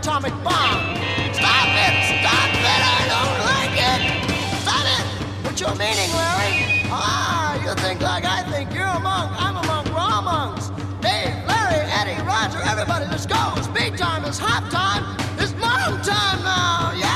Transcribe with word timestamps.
atomic 0.00 0.32
bomb. 0.42 0.80
Stop 1.36 1.68
it! 1.76 1.94
Stop 2.08 2.52
it! 2.56 2.82
I 2.88 3.00
don't 3.12 3.38
like 3.52 3.76
it! 3.76 4.00
Stop 4.64 4.86
it! 4.96 5.04
What's 5.44 5.60
your 5.60 5.74
meaning, 5.76 6.10
Larry? 6.16 6.88
Ah, 6.88 7.60
you 7.62 7.74
think 7.74 8.00
like 8.00 8.24
I 8.24 8.42
think. 8.50 8.72
You're 8.72 8.86
a 8.86 8.98
monk. 8.98 9.30
I'm 9.36 9.56
a 9.56 9.66
monk. 9.66 9.88
We're 9.88 10.00
all 10.00 10.22
monks. 10.22 10.70
Dave, 11.02 11.36
Larry, 11.46 11.84
Eddie, 11.92 12.22
Roger, 12.22 12.62
everybody, 12.64 13.04
let's 13.10 13.26
go. 13.26 13.54
Speed 13.60 13.98
time 13.98 14.24
is 14.24 14.38
hop 14.38 14.70
time. 14.70 15.04
It's 15.38 15.52
monk 15.60 16.02
time 16.02 16.42
now. 16.44 16.92
Yeah! 16.96 17.09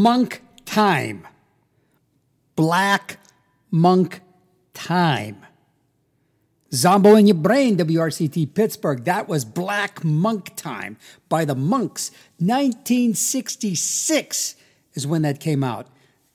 Monk 0.00 0.42
Time. 0.64 1.28
Black 2.56 3.18
Monk 3.70 4.22
Time. 4.72 5.44
Zombo 6.72 7.16
in 7.16 7.26
Your 7.26 7.36
Brain, 7.36 7.76
WRCT 7.76 8.54
Pittsburgh. 8.54 9.04
That 9.04 9.28
was 9.28 9.44
Black 9.44 10.02
Monk 10.02 10.56
Time 10.56 10.96
by 11.28 11.44
the 11.44 11.54
Monks. 11.54 12.12
1966 12.38 14.56
is 14.94 15.06
when 15.06 15.20
that 15.20 15.38
came 15.38 15.62
out. 15.62 15.86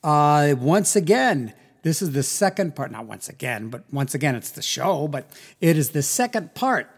Uh, 0.04 0.54
once 0.56 0.94
again, 0.94 1.52
this 1.82 2.00
is 2.00 2.12
the 2.12 2.22
second 2.22 2.76
part. 2.76 2.92
Not 2.92 3.06
once 3.06 3.28
again, 3.28 3.68
but 3.68 3.82
once 3.92 4.14
again, 4.14 4.36
it's 4.36 4.52
the 4.52 4.62
show, 4.62 5.08
but 5.08 5.28
it 5.60 5.76
is 5.76 5.90
the 5.90 6.02
second 6.02 6.54
part 6.54 6.88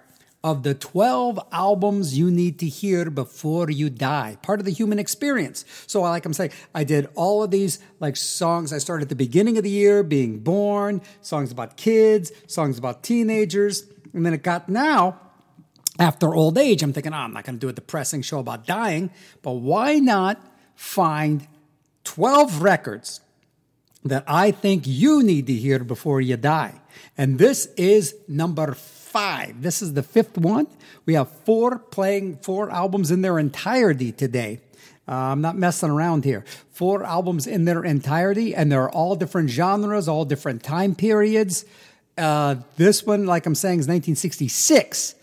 of 0.45 0.63
the 0.63 0.75
12 0.75 1.41
albums 1.51 2.17
you 2.17 2.31
need 2.31 2.61
to 2.61 2.67
hear 2.67 3.11
before 3.11 3.71
you 3.71 3.91
die. 3.91 4.37
Part 4.43 4.61
of 4.61 4.67
the 4.67 4.73
human 4.73 4.99
experience. 4.99 5.65
So, 5.87 6.03
like 6.03 6.25
I'm 6.25 6.33
saying, 6.33 6.53
I 6.75 6.85
did 6.85 7.09
all 7.17 7.43
of 7.43 7.51
these 7.51 7.81
like 7.99 8.17
songs. 8.17 8.73
I 8.73 8.79
started 8.79 9.05
at 9.05 9.09
the 9.09 9.17
beginning 9.17 9.59
of 9.59 9.65
the 9.65 9.71
year, 9.71 10.03
being 10.03 10.39
born, 10.39 11.03
songs 11.23 11.51
about 11.51 11.77
kids, 11.77 12.31
songs 12.47 12.79
about 12.79 13.03
teenagers. 13.03 13.85
And 14.13 14.25
then 14.25 14.33
it 14.33 14.43
got 14.43 14.69
now, 14.69 15.21
after 15.99 16.33
old 16.35 16.57
age, 16.57 16.83
I'm 16.83 16.93
thinking, 16.93 17.13
oh, 17.13 17.17
I'm 17.17 17.33
not 17.33 17.45
going 17.45 17.57
to 17.57 17.61
do 17.61 17.69
a 17.69 17.73
depressing 17.73 18.23
show 18.23 18.39
about 18.39 18.65
dying, 18.65 19.11
but 19.43 19.53
why 19.53 19.99
not 19.99 20.41
find 20.77 21.49
12 22.05 22.63
records 22.63 23.21
that 24.05 24.23
I 24.29 24.53
think 24.53 24.87
you 24.87 25.25
need 25.25 25.49
to 25.49 25.53
hear 25.53 25.81
before 25.81 26.21
you 26.21 26.37
die? 26.37 26.81
And 27.17 27.39
this 27.39 27.67
is 27.77 28.15
number 28.29 28.75
five. 29.09 29.63
This 29.63 29.83
is 29.83 29.95
the 29.95 30.03
fifth 30.03 30.37
one. 30.37 30.67
We 31.07 31.15
have 31.15 31.31
four 31.45 31.79
playing, 31.79 32.37
four 32.39 32.71
albums 32.71 33.11
in 33.11 33.23
their 33.23 33.39
entirety 33.39 34.13
today. 34.13 34.61
Uh, 35.09 35.13
I'm 35.13 35.41
not 35.41 35.57
messing 35.57 35.91
around 35.91 36.25
here. 36.25 36.45
Four 36.71 37.03
albums 37.05 37.47
in 37.47 37.65
their 37.65 37.83
entirety, 37.83 38.55
and 38.55 38.71
they're 38.71 38.91
all 38.91 39.17
different 39.17 39.49
genres, 39.49 40.07
all 40.07 40.27
different 40.27 40.63
time 40.63 40.95
periods. 40.95 41.65
Uh, 42.19 42.57
this 42.77 43.07
one, 43.07 43.25
like 43.25 43.47
I'm 43.47 43.55
saying, 43.55 43.81
is 43.81 43.89
1966. 43.89 45.15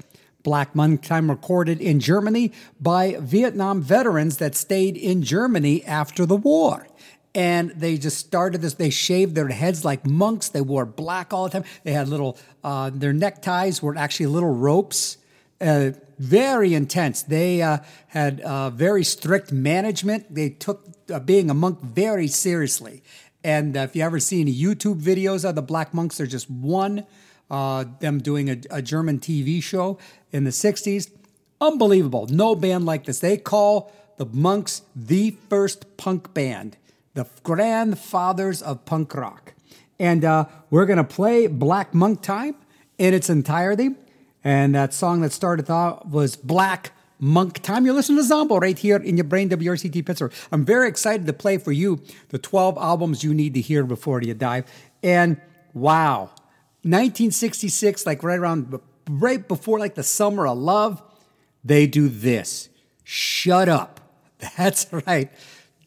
Black 0.41 0.75
Monk 0.75 1.03
Time 1.03 1.29
recorded 1.29 1.81
in 1.81 1.99
Germany 1.99 2.51
by 2.79 3.17
Vietnam 3.19 3.81
veterans 3.81 4.37
that 4.37 4.55
stayed 4.55 4.95
in 4.97 5.23
Germany 5.23 5.83
after 5.85 6.25
the 6.25 6.37
war. 6.37 6.87
And 7.35 7.71
they 7.71 7.97
just 7.97 8.17
started 8.17 8.61
this. 8.61 8.75
They 8.75 8.89
shaved 8.89 9.35
their 9.35 9.49
heads 9.49 9.83
like 9.83 10.05
monks. 10.07 10.49
They 10.49 10.61
wore 10.61 10.85
black 10.85 11.33
all 11.33 11.43
the 11.43 11.49
time. 11.51 11.65
They 11.83 11.91
had 11.91 12.07
little, 12.07 12.37
uh, 12.63 12.91
their 12.93 13.13
neckties 13.13 13.83
were 13.83 13.97
actually 13.97 14.27
little 14.27 14.53
ropes. 14.53 15.17
Uh, 15.59 15.91
very 16.17 16.73
intense. 16.73 17.23
They 17.23 17.61
uh, 17.61 17.79
had 18.07 18.39
uh, 18.41 18.69
very 18.69 19.03
strict 19.03 19.51
management. 19.51 20.33
They 20.33 20.49
took 20.49 20.85
uh, 21.13 21.19
being 21.19 21.49
a 21.49 21.53
monk 21.53 21.81
very 21.81 22.27
seriously. 22.27 23.03
And 23.43 23.75
if 23.75 23.95
you 23.95 24.03
ever 24.03 24.19
see 24.19 24.41
any 24.41 24.55
YouTube 24.55 25.01
videos 25.01 25.47
of 25.47 25.55
the 25.55 25.61
Black 25.61 25.93
Monks, 25.93 26.17
they're 26.17 26.25
just 26.25 26.49
one, 26.49 27.05
uh, 27.51 27.85
them 27.99 28.19
doing 28.19 28.49
a, 28.49 28.57
a 28.71 28.81
German 28.81 29.19
TV 29.19 29.61
show 29.61 29.99
in 30.31 30.45
the 30.45 30.49
60s. 30.49 31.11
Unbelievable. 31.61 32.27
No 32.29 32.55
band 32.55 32.85
like 32.85 33.05
this. 33.05 33.19
They 33.19 33.37
call 33.37 33.91
the 34.17 34.25
Monks 34.25 34.81
the 34.95 35.35
first 35.49 35.97
punk 35.97 36.33
band, 36.33 36.77
the 37.15 37.25
grandfathers 37.43 38.61
of 38.61 38.85
punk 38.85 39.15
rock. 39.15 39.53
And 39.99 40.23
uh, 40.23 40.45
we're 40.69 40.85
going 40.85 40.97
to 40.97 41.03
play 41.03 41.47
Black 41.47 41.93
Monk 41.93 42.21
Time 42.21 42.55
in 42.97 43.13
its 43.13 43.29
entirety. 43.29 43.89
And 44.43 44.75
that 44.75 44.93
song 44.93 45.21
that 45.21 45.31
started 45.31 45.69
off 45.69 46.05
was 46.05 46.35
Black 46.35 46.91
Monk 47.17 47.63
Time. 47.63 47.85
You're 47.85 47.95
listening 47.95 48.17
to 48.17 48.23
Zombo 48.23 48.57
right 48.57 48.77
here 48.77 48.97
in 48.97 49.17
your 49.17 49.23
brain, 49.23 49.49
WRCT 49.49 50.05
Pittsburgh. 50.05 50.33
I'm 50.51 50.65
very 50.65 50.87
excited 50.89 51.25
to 51.25 51.33
play 51.33 51.57
for 51.57 51.71
you 51.71 52.01
the 52.29 52.37
12 52.37 52.77
albums 52.77 53.23
you 53.23 53.33
need 53.33 53.53
to 53.55 53.61
hear 53.61 53.85
before 53.85 54.21
you 54.21 54.33
die. 54.33 54.65
And 55.01 55.39
wow, 55.73 56.31
1966, 56.83 58.05
like 58.05 58.21
right 58.23 58.37
around, 58.37 58.79
right 59.09 59.47
before 59.47 59.79
like 59.79 59.95
the 59.95 60.03
summer 60.03 60.45
of 60.45 60.57
love, 60.57 61.01
they 61.63 61.87
do 61.87 62.09
this. 62.09 62.69
Shut 63.05 63.69
up. 63.69 64.01
That's 64.57 64.91
right. 64.91 65.31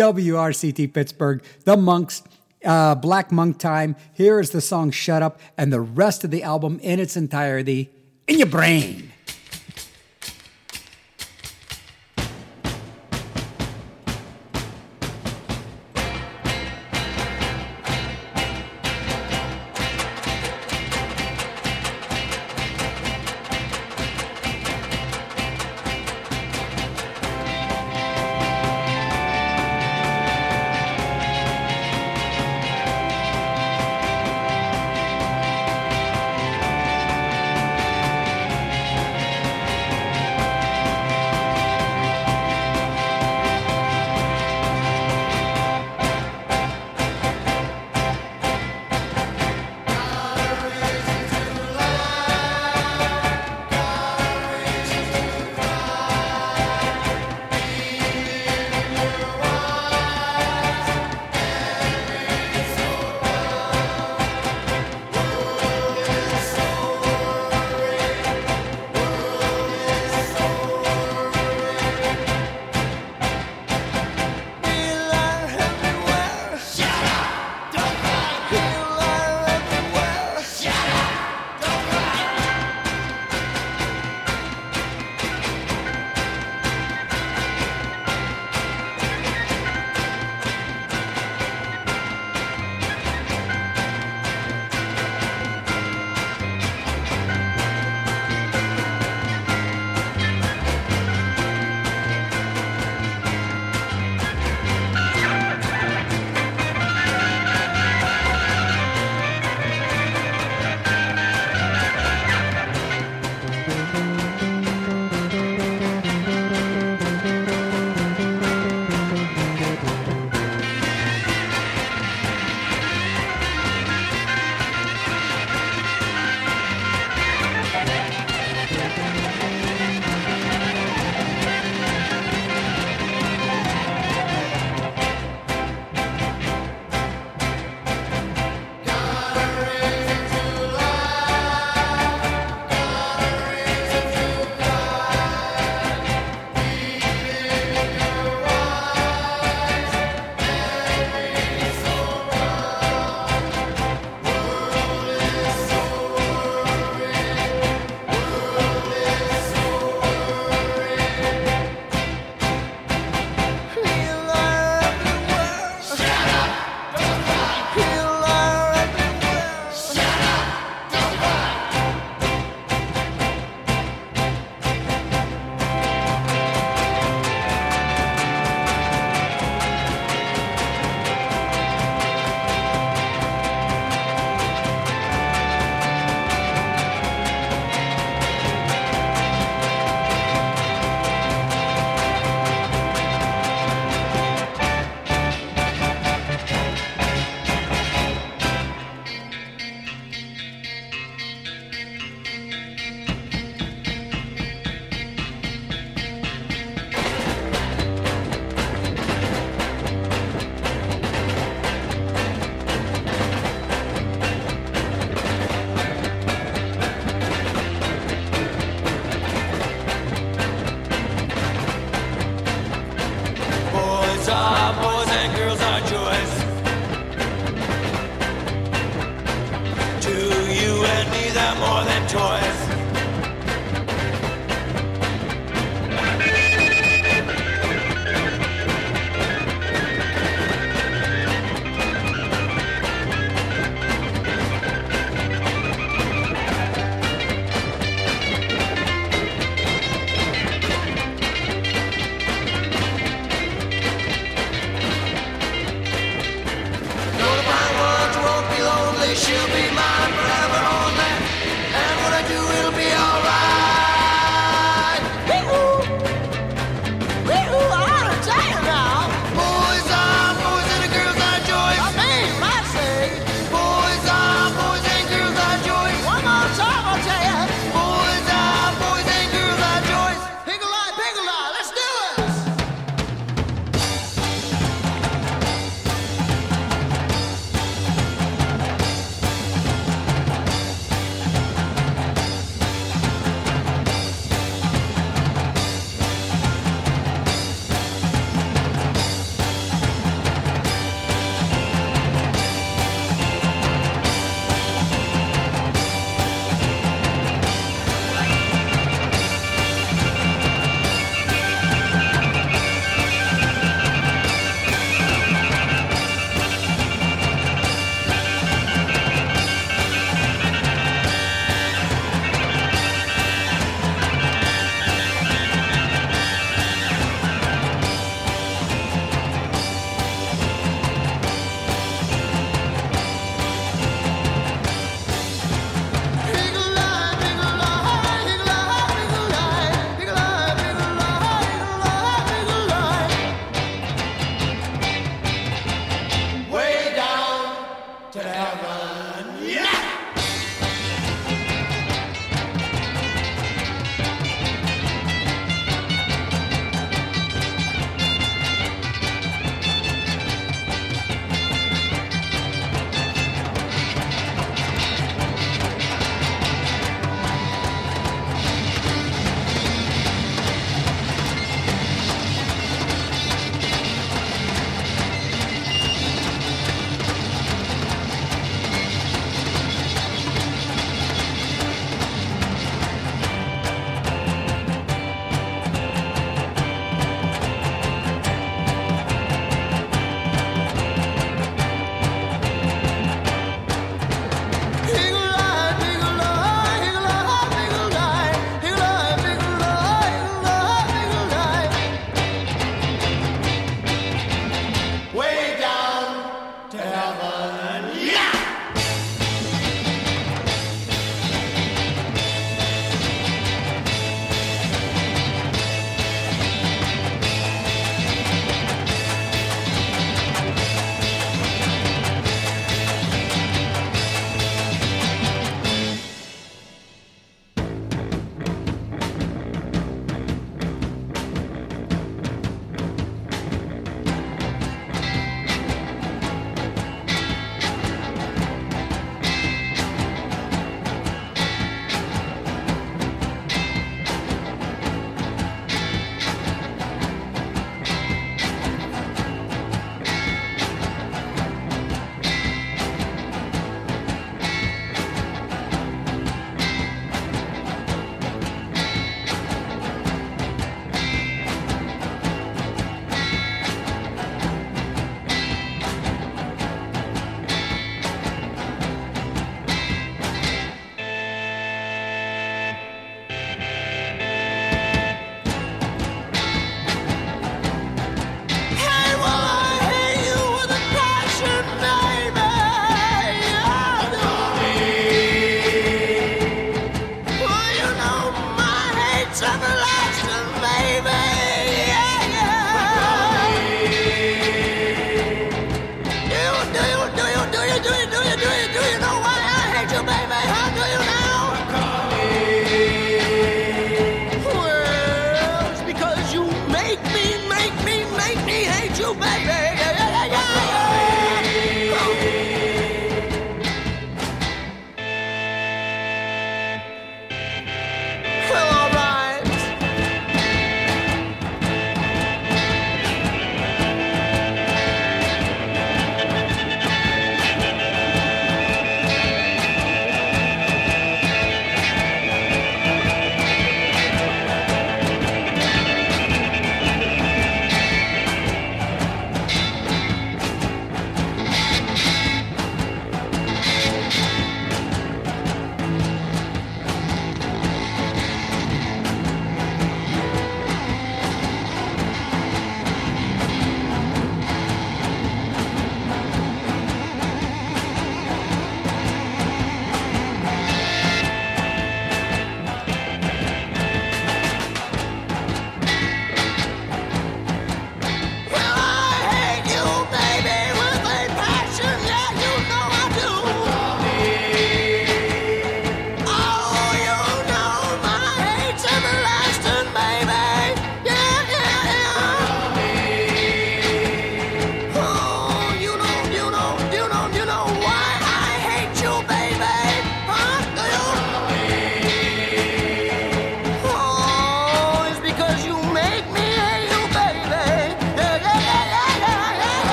WRCT 0.00 0.94
Pittsburgh, 0.94 1.42
the 1.64 1.76
Monks, 1.76 2.22
uh, 2.64 2.94
Black 2.94 3.30
Monk 3.30 3.58
Time. 3.58 3.96
Here 4.14 4.40
is 4.40 4.50
the 4.50 4.62
song 4.62 4.90
Shut 4.90 5.22
Up 5.22 5.38
and 5.58 5.70
the 5.70 5.80
rest 5.80 6.24
of 6.24 6.30
the 6.30 6.42
album 6.42 6.80
in 6.82 6.98
its 6.98 7.18
entirety 7.18 7.90
in 8.26 8.38
your 8.38 8.48
brain. 8.48 9.09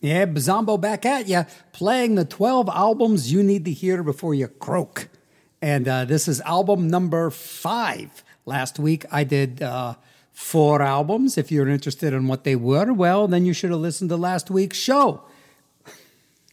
Yeah, 0.00 0.24
Bazombo 0.24 0.80
back 0.80 1.04
at 1.04 1.28
you, 1.28 1.44
playing 1.72 2.14
the 2.14 2.24
12 2.24 2.70
albums 2.70 3.30
you 3.30 3.42
need 3.42 3.66
to 3.66 3.70
hear 3.70 4.02
before 4.02 4.32
you 4.32 4.48
croak. 4.48 5.08
And 5.60 5.86
uh, 5.86 6.06
this 6.06 6.26
is 6.26 6.40
album 6.40 6.88
number 6.88 7.28
five. 7.28 8.24
Last 8.46 8.78
week 8.78 9.04
I 9.12 9.24
did 9.24 9.60
uh, 9.60 9.96
four 10.32 10.80
albums. 10.80 11.36
If 11.36 11.52
you're 11.52 11.68
interested 11.68 12.14
in 12.14 12.28
what 12.28 12.44
they 12.44 12.56
were, 12.56 12.94
well, 12.94 13.28
then 13.28 13.44
you 13.44 13.52
should 13.52 13.70
have 13.70 13.80
listened 13.80 14.08
to 14.08 14.16
last 14.16 14.50
week's 14.50 14.78
show. 14.78 15.22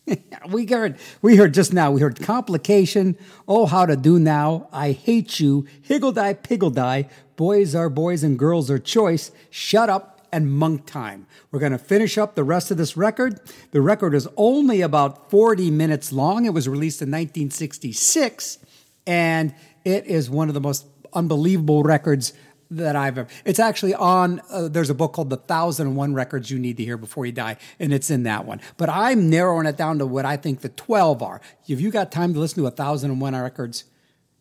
we 0.49 0.65
heard 0.65 0.97
we 1.21 1.37
heard 1.37 1.53
just 1.53 1.73
now 1.73 1.91
we 1.91 1.99
heard 1.99 2.17
complication 2.21 3.17
oh 3.45 3.65
how 3.65 3.85
to 3.85 3.97
do 3.97 4.17
now 4.17 4.69
i 4.71 4.93
hate 4.93 5.37
you 5.37 5.67
Higgle-Dy-Piggle-Dy 5.81 7.09
boys 7.35 7.75
are 7.75 7.89
boys 7.89 8.23
and 8.23 8.39
girls 8.39 8.71
are 8.71 8.79
choice 8.79 9.31
shut 9.49 9.89
up 9.89 10.16
and 10.37 10.51
monk 10.51 10.85
time 10.85 11.25
we're 11.51 11.59
going 11.59 11.71
to 11.71 11.77
finish 11.77 12.17
up 12.17 12.35
the 12.35 12.43
rest 12.43 12.71
of 12.71 12.77
this 12.77 12.95
record 12.95 13.39
the 13.71 13.81
record 13.81 14.13
is 14.13 14.27
only 14.37 14.81
about 14.81 15.29
40 15.29 15.71
minutes 15.71 16.13
long 16.13 16.45
it 16.45 16.53
was 16.53 16.69
released 16.69 17.01
in 17.01 17.09
1966 17.09 18.59
and 19.05 19.53
it 19.83 20.05
is 20.05 20.29
one 20.29 20.47
of 20.47 20.53
the 20.53 20.61
most 20.61 20.85
unbelievable 21.13 21.83
records 21.83 22.33
that 22.71 22.95
I've 22.95 23.17
ever. 23.17 23.29
It's 23.45 23.59
actually 23.59 23.93
on. 23.93 24.41
Uh, 24.49 24.67
there's 24.67 24.89
a 24.89 24.93
book 24.93 25.13
called 25.13 25.29
The 25.29 25.37
Thousand 25.37 25.87
and 25.87 25.95
One 25.95 26.13
Records 26.13 26.51
You 26.51 26.59
Need 26.59 26.77
to 26.77 26.83
Hear 26.83 26.97
Before 26.97 27.25
You 27.25 27.31
Die, 27.31 27.57
and 27.79 27.93
it's 27.93 28.09
in 28.09 28.23
that 28.23 28.45
one. 28.45 28.61
But 28.77 28.89
I'm 28.89 29.29
narrowing 29.29 29.65
it 29.65 29.77
down 29.77 29.99
to 29.99 30.05
what 30.05 30.25
I 30.25 30.37
think 30.37 30.61
the 30.61 30.69
12 30.69 31.23
are. 31.23 31.41
If 31.67 31.79
you 31.79 31.91
got 31.91 32.11
time 32.11 32.33
to 32.33 32.39
listen 32.39 32.61
to 32.63 32.67
a 32.67 32.71
thousand 32.71 33.11
and 33.11 33.21
one 33.21 33.35
records, 33.35 33.85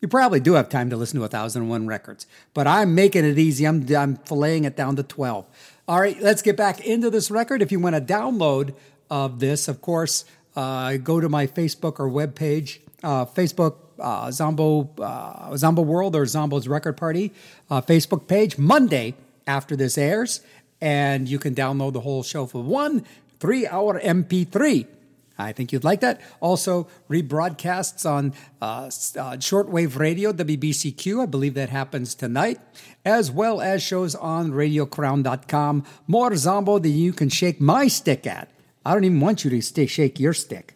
you 0.01 0.07
probably 0.07 0.39
do 0.39 0.53
have 0.53 0.69
time 0.69 0.89
to 0.89 0.97
listen 0.97 1.19
to 1.19 1.25
a 1.25 1.29
thousand 1.29 1.63
and 1.63 1.71
one 1.71 1.87
records. 1.87 2.27
But 2.53 2.67
I'm 2.67 2.93
making 2.93 3.25
it 3.25 3.39
easy. 3.39 3.65
I'm 3.65 3.81
I'm 3.95 4.17
filleting 4.17 4.65
it 4.65 4.75
down 4.75 4.95
to 4.97 5.03
12. 5.03 5.45
All 5.89 6.01
right, 6.01 6.21
let's 6.21 6.41
get 6.41 6.57
back 6.57 6.85
into 6.85 7.09
this 7.09 7.31
record. 7.31 7.61
If 7.61 7.71
you 7.71 7.79
want 7.79 7.95
to 7.95 8.01
download 8.01 8.75
of 9.09 9.39
this, 9.39 9.69
of 9.69 9.81
course, 9.81 10.25
uh, 10.53 10.97
go 10.97 11.21
to 11.21 11.29
my 11.29 11.47
Facebook 11.47 11.97
or 12.01 12.09
web 12.09 12.35
page, 12.35 12.81
uh, 13.03 13.25
Facebook 13.25 13.77
uh, 13.97 14.29
Zombo 14.29 14.89
uh, 14.99 15.55
Zombo 15.55 15.81
World 15.81 16.13
or 16.13 16.25
Zombo's 16.25 16.67
Record 16.67 16.97
Party 16.97 17.31
uh, 17.69 17.79
Facebook 17.79 18.27
page 18.27 18.57
Monday 18.57 19.15
after 19.47 19.77
this 19.77 19.97
airs, 19.97 20.41
and 20.81 21.29
you 21.29 21.39
can 21.39 21.55
download 21.55 21.93
the 21.93 22.01
whole 22.01 22.21
show 22.21 22.45
for 22.45 22.61
one 22.61 23.05
three-hour 23.39 24.01
MP3. 24.01 24.87
I 25.37 25.51
think 25.51 25.71
you'd 25.71 25.83
like 25.83 25.99
that. 26.01 26.19
Also, 26.39 26.87
rebroadcasts 27.09 28.09
on 28.09 28.33
uh, 28.61 28.85
uh, 28.85 29.37
shortwave 29.37 29.97
radio, 29.97 30.33
WBCQ. 30.33 31.21
I 31.21 31.25
believe 31.25 31.53
that 31.53 31.69
happens 31.69 32.15
tonight, 32.15 32.59
as 33.05 33.29
well 33.29 33.61
as 33.61 33.83
shows 33.83 34.15
on 34.15 34.51
radiocrown.com. 34.51 35.85
More 36.07 36.35
Zombo 36.35 36.79
than 36.79 36.93
you 36.93 37.13
can 37.13 37.29
shake 37.29 37.61
my 37.61 37.87
stick 37.87 38.25
at. 38.25 38.49
I 38.85 38.93
don't 38.93 39.03
even 39.03 39.19
want 39.19 39.43
you 39.43 39.51
to 39.51 39.61
stay 39.61 39.85
shake 39.85 40.19
your 40.19 40.33
stick. 40.33 40.73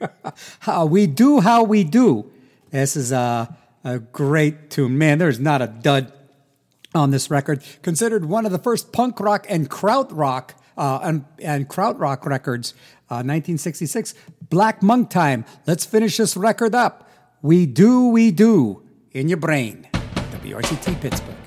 how 0.60 0.86
we 0.86 1.06
do 1.06 1.40
how 1.40 1.62
we 1.62 1.84
do. 1.84 2.30
This 2.70 2.96
is 2.96 3.12
a, 3.12 3.56
a 3.84 3.98
great 3.98 4.70
tune. 4.70 4.98
Man, 4.98 5.18
there's 5.18 5.40
not 5.40 5.62
a 5.62 5.68
dud 5.68 6.12
on 6.94 7.10
this 7.10 7.30
record. 7.30 7.62
Considered 7.82 8.24
one 8.24 8.44
of 8.44 8.52
the 8.52 8.58
first 8.58 8.92
punk 8.92 9.20
rock 9.20 9.46
and 9.48 9.70
krautrock 9.70 10.50
uh, 10.76 11.00
and, 11.02 11.24
and 11.42 11.68
krautrock 11.68 12.24
records, 12.24 12.72
uh, 13.10 13.24
1966. 13.24 14.14
Black 14.50 14.82
Monk 14.82 15.10
Time. 15.10 15.44
Let's 15.66 15.84
finish 15.84 16.16
this 16.16 16.36
record 16.36 16.74
up. 16.74 17.08
We 17.42 17.66
do, 17.66 18.08
we 18.08 18.30
do 18.30 18.82
in 19.12 19.28
your 19.28 19.38
brain. 19.38 19.88
WRCT 19.92 21.00
Pittsburgh. 21.00 21.37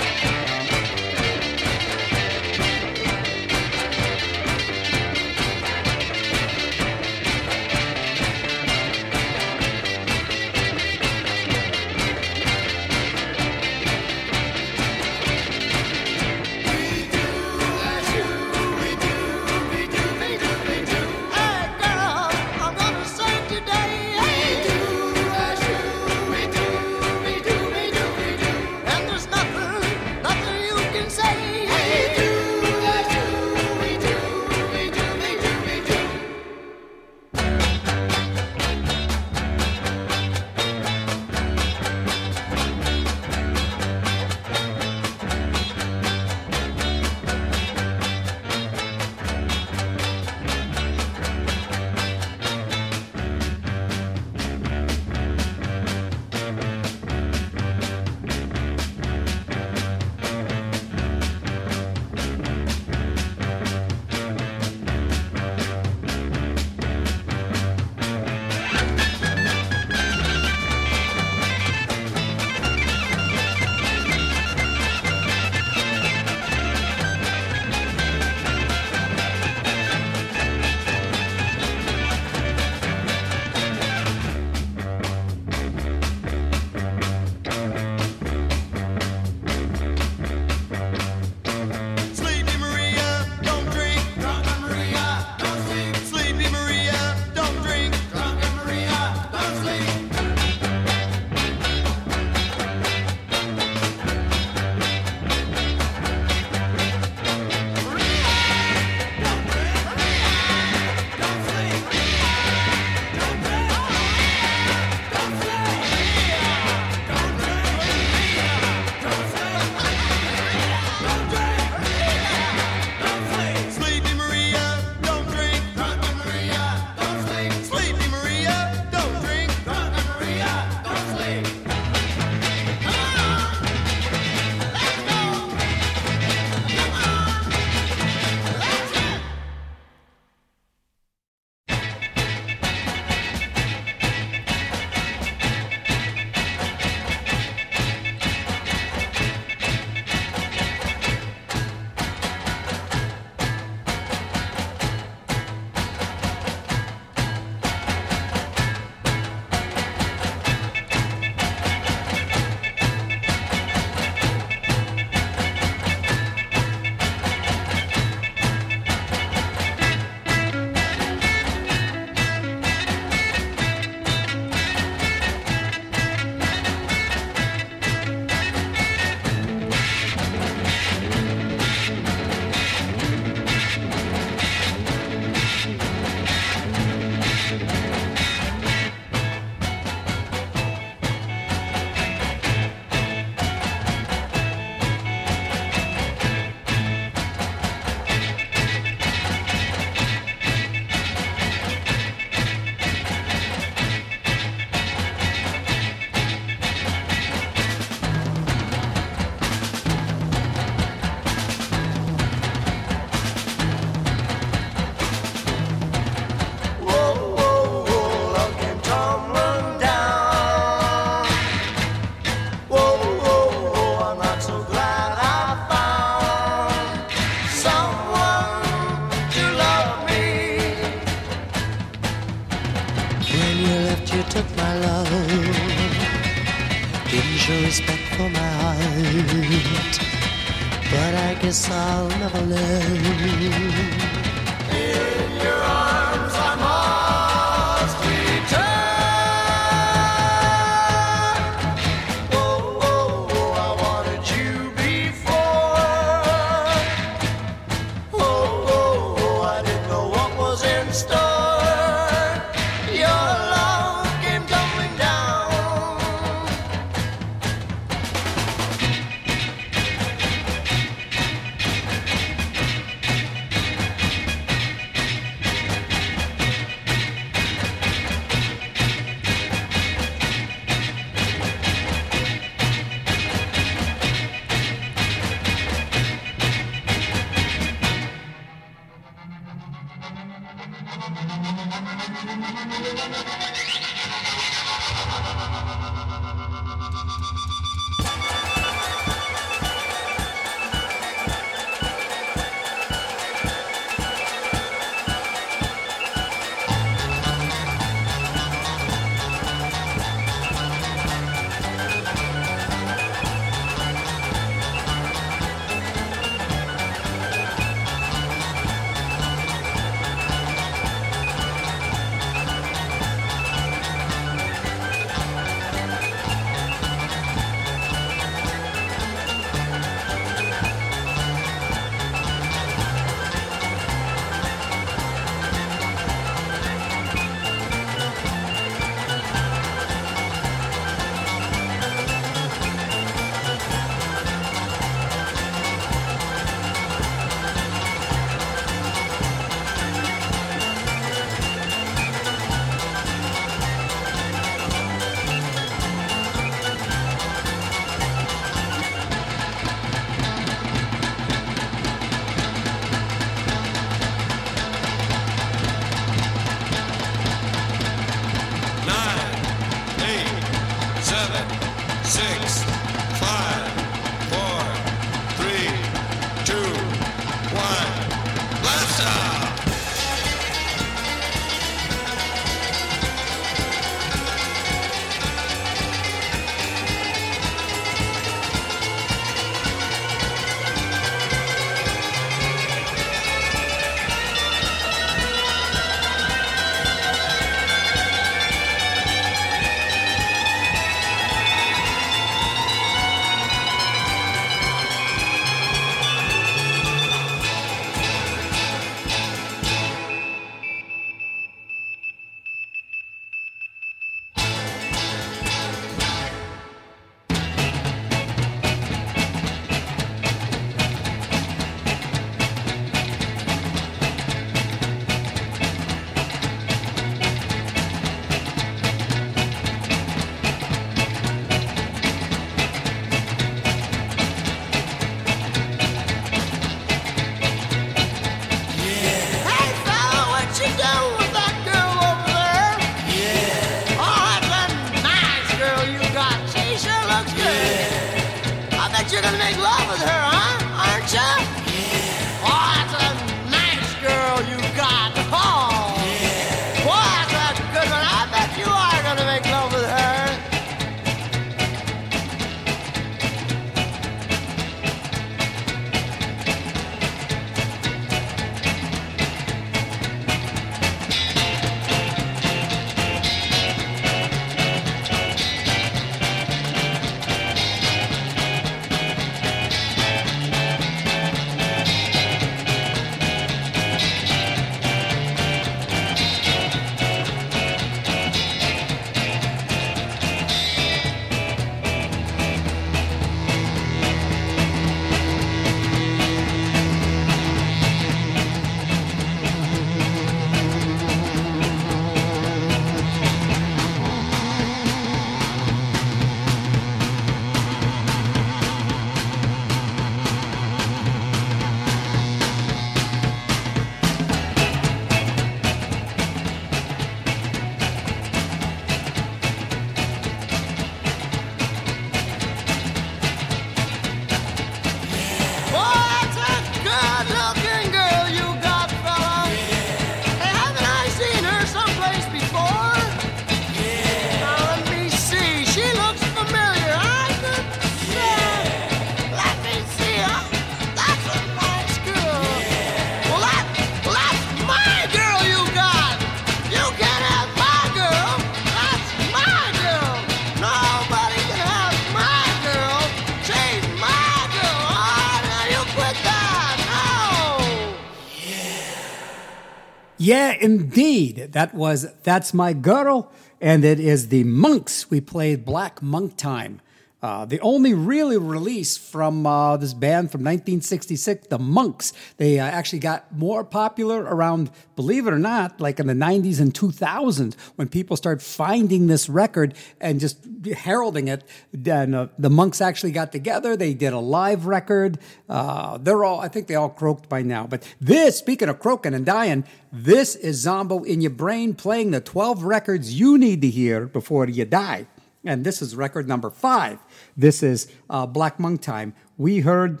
Yeah, 560.28 560.58
indeed. 560.60 561.52
That 561.52 561.72
was 561.72 562.12
That's 562.22 562.52
My 562.52 562.74
Girl, 562.74 563.32
and 563.62 563.82
it 563.82 563.98
is 563.98 564.28
the 564.28 564.44
Monks. 564.44 565.10
We 565.10 565.22
played 565.22 565.64
Black 565.64 566.02
Monk 566.02 566.36
Time. 566.36 566.82
Uh, 567.20 567.44
the 567.44 567.58
only 567.60 567.94
really 567.94 568.36
release 568.36 568.96
from 568.96 569.44
uh, 569.44 569.76
this 569.76 569.92
band 569.92 570.30
from 570.30 570.40
1966, 570.42 571.48
the 571.48 571.58
Monks. 571.58 572.12
They 572.36 572.60
uh, 572.60 572.64
actually 572.64 573.00
got 573.00 573.36
more 573.36 573.64
popular 573.64 574.22
around, 574.22 574.70
believe 574.94 575.26
it 575.26 575.32
or 575.32 575.38
not, 575.38 575.80
like 575.80 575.98
in 575.98 576.06
the 576.06 576.14
90s 576.14 576.60
and 576.60 576.72
2000s 576.72 577.56
when 577.74 577.88
people 577.88 578.16
started 578.16 578.40
finding 578.40 579.08
this 579.08 579.28
record 579.28 579.74
and 580.00 580.20
just 580.20 580.38
heralding 580.76 581.26
it. 581.26 581.42
Then 581.72 582.14
uh, 582.14 582.28
the 582.38 582.50
Monks 582.50 582.80
actually 582.80 583.12
got 583.12 583.32
together. 583.32 583.76
They 583.76 583.94
did 583.94 584.12
a 584.12 584.20
live 584.20 584.66
record. 584.66 585.18
Uh, 585.48 585.98
they're 585.98 586.22
all, 586.22 586.38
I 586.38 586.46
think 586.46 586.68
they 586.68 586.76
all 586.76 586.88
croaked 586.88 587.28
by 587.28 587.42
now. 587.42 587.66
But 587.66 587.82
this, 588.00 588.38
speaking 588.38 588.68
of 588.68 588.78
croaking 588.78 589.14
and 589.14 589.26
dying, 589.26 589.64
this 589.90 590.36
is 590.36 590.58
Zombo 590.60 591.02
in 591.02 591.20
your 591.20 591.32
brain 591.32 591.74
playing 591.74 592.12
the 592.12 592.20
12 592.20 592.62
records 592.62 593.18
you 593.18 593.38
need 593.38 593.60
to 593.62 593.70
hear 593.70 594.06
before 594.06 594.46
you 594.46 594.64
die. 594.64 595.08
And 595.44 595.64
this 595.64 595.80
is 595.80 595.94
record 595.96 596.28
number 596.28 596.50
five. 596.50 596.98
This 597.38 597.62
is 597.62 597.86
uh, 598.10 598.26
Black 598.26 598.58
Monk 598.58 598.82
Time. 598.82 599.14
We 599.36 599.60
heard 599.60 600.00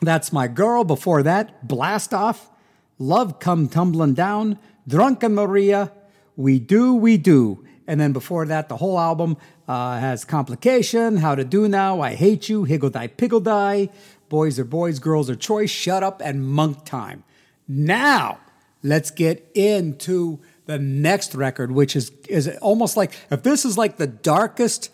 That's 0.00 0.32
My 0.32 0.48
Girl. 0.48 0.82
Before 0.82 1.22
that, 1.22 1.68
Blast 1.68 2.12
Off, 2.12 2.50
Love 2.98 3.38
Come 3.38 3.68
Tumbling 3.68 4.14
Down, 4.14 4.58
Drunken 4.88 5.32
Maria, 5.32 5.92
We 6.34 6.58
Do, 6.58 6.92
We 6.92 7.18
Do. 7.18 7.64
And 7.86 8.00
then 8.00 8.12
before 8.12 8.46
that, 8.46 8.68
the 8.68 8.78
whole 8.78 8.98
album 8.98 9.36
uh, 9.68 10.00
has 10.00 10.24
Complication, 10.24 11.18
How 11.18 11.36
to 11.36 11.44
Do 11.44 11.68
Now, 11.68 12.00
I 12.00 12.16
Hate 12.16 12.48
You, 12.48 12.64
Higgle-Dy-Piggle-Dy, 12.64 13.88
Boys 14.28 14.58
Are 14.58 14.64
Boys, 14.64 14.98
Girls 14.98 15.30
Are 15.30 15.36
Choice, 15.36 15.70
Shut 15.70 16.02
Up, 16.02 16.20
and 16.20 16.44
Monk 16.48 16.84
Time. 16.84 17.22
Now, 17.68 18.40
let's 18.82 19.12
get 19.12 19.48
into 19.54 20.40
the 20.66 20.80
next 20.80 21.32
record, 21.36 21.70
which 21.70 21.94
is 21.94 22.10
is 22.28 22.48
almost 22.60 22.96
like 22.96 23.12
if 23.30 23.44
this 23.44 23.64
is 23.64 23.78
like 23.78 23.98
the 23.98 24.08
darkest, 24.08 24.90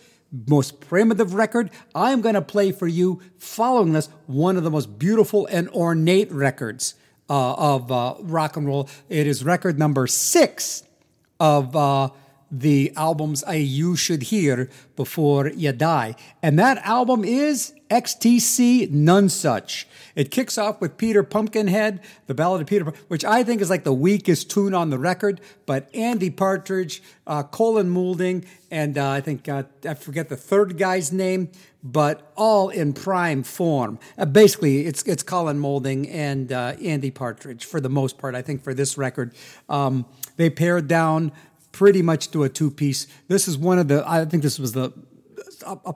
most 0.46 0.80
primitive 0.80 1.34
record, 1.34 1.70
I'm 1.94 2.20
going 2.20 2.34
to 2.34 2.42
play 2.42 2.72
for 2.72 2.86
you 2.86 3.20
following 3.38 3.92
this 3.92 4.08
one 4.26 4.56
of 4.56 4.64
the 4.64 4.70
most 4.70 4.98
beautiful 4.98 5.46
and 5.46 5.68
ornate 5.70 6.32
records 6.32 6.94
uh, 7.28 7.54
of 7.54 7.92
uh, 7.92 8.14
rock 8.20 8.56
and 8.56 8.66
roll. 8.66 8.88
It 9.08 9.26
is 9.26 9.44
record 9.44 9.78
number 9.78 10.06
six 10.06 10.82
of 11.38 11.76
uh, 11.76 12.10
the 12.50 12.92
albums 12.96 13.44
I 13.44 13.54
you 13.54 13.96
should 13.96 14.24
hear 14.24 14.68
before 14.96 15.48
you 15.48 15.72
die, 15.72 16.16
and 16.42 16.58
that 16.58 16.78
album 16.78 17.24
is 17.24 17.74
XTC 17.92 18.90
Nonsuch. 18.90 19.84
It 20.14 20.30
kicks 20.30 20.56
off 20.56 20.80
with 20.80 20.96
Peter 20.96 21.22
Pumpkinhead, 21.22 22.00
the 22.26 22.32
Ballad 22.32 22.62
of 22.62 22.66
Peter, 22.66 22.90
which 23.08 23.22
I 23.22 23.44
think 23.44 23.60
is 23.60 23.68
like 23.68 23.84
the 23.84 23.92
weakest 23.92 24.50
tune 24.50 24.72
on 24.72 24.88
the 24.88 24.98
record. 24.98 25.42
But 25.66 25.94
Andy 25.94 26.30
Partridge, 26.30 27.02
uh, 27.26 27.42
Colin 27.42 27.90
Moulding, 27.90 28.46
and 28.70 28.96
uh, 28.96 29.10
I 29.10 29.20
think 29.20 29.46
uh, 29.46 29.64
I 29.86 29.92
forget 29.92 30.30
the 30.30 30.38
third 30.38 30.78
guy's 30.78 31.12
name, 31.12 31.50
but 31.82 32.32
all 32.34 32.70
in 32.70 32.94
prime 32.94 33.42
form. 33.42 33.98
Uh, 34.16 34.24
basically, 34.24 34.86
it's 34.86 35.02
it's 35.02 35.22
Colin 35.22 35.58
Moulding 35.58 36.08
and 36.08 36.50
uh, 36.50 36.74
Andy 36.82 37.10
Partridge 37.10 37.66
for 37.66 37.78
the 37.78 37.90
most 37.90 38.16
part. 38.16 38.34
I 38.34 38.40
think 38.40 38.64
for 38.64 38.72
this 38.72 38.96
record, 38.96 39.34
um, 39.68 40.06
they 40.36 40.48
pared 40.48 40.88
down 40.88 41.30
pretty 41.72 42.00
much 42.00 42.30
to 42.30 42.42
a 42.44 42.48
two 42.48 42.70
piece. 42.70 43.06
This 43.28 43.46
is 43.46 43.58
one 43.58 43.78
of 43.78 43.88
the. 43.88 44.02
I 44.06 44.24
think 44.24 44.42
this 44.42 44.58
was 44.58 44.72
the. 44.72 44.94
A, 45.66 45.78
a 45.84 45.94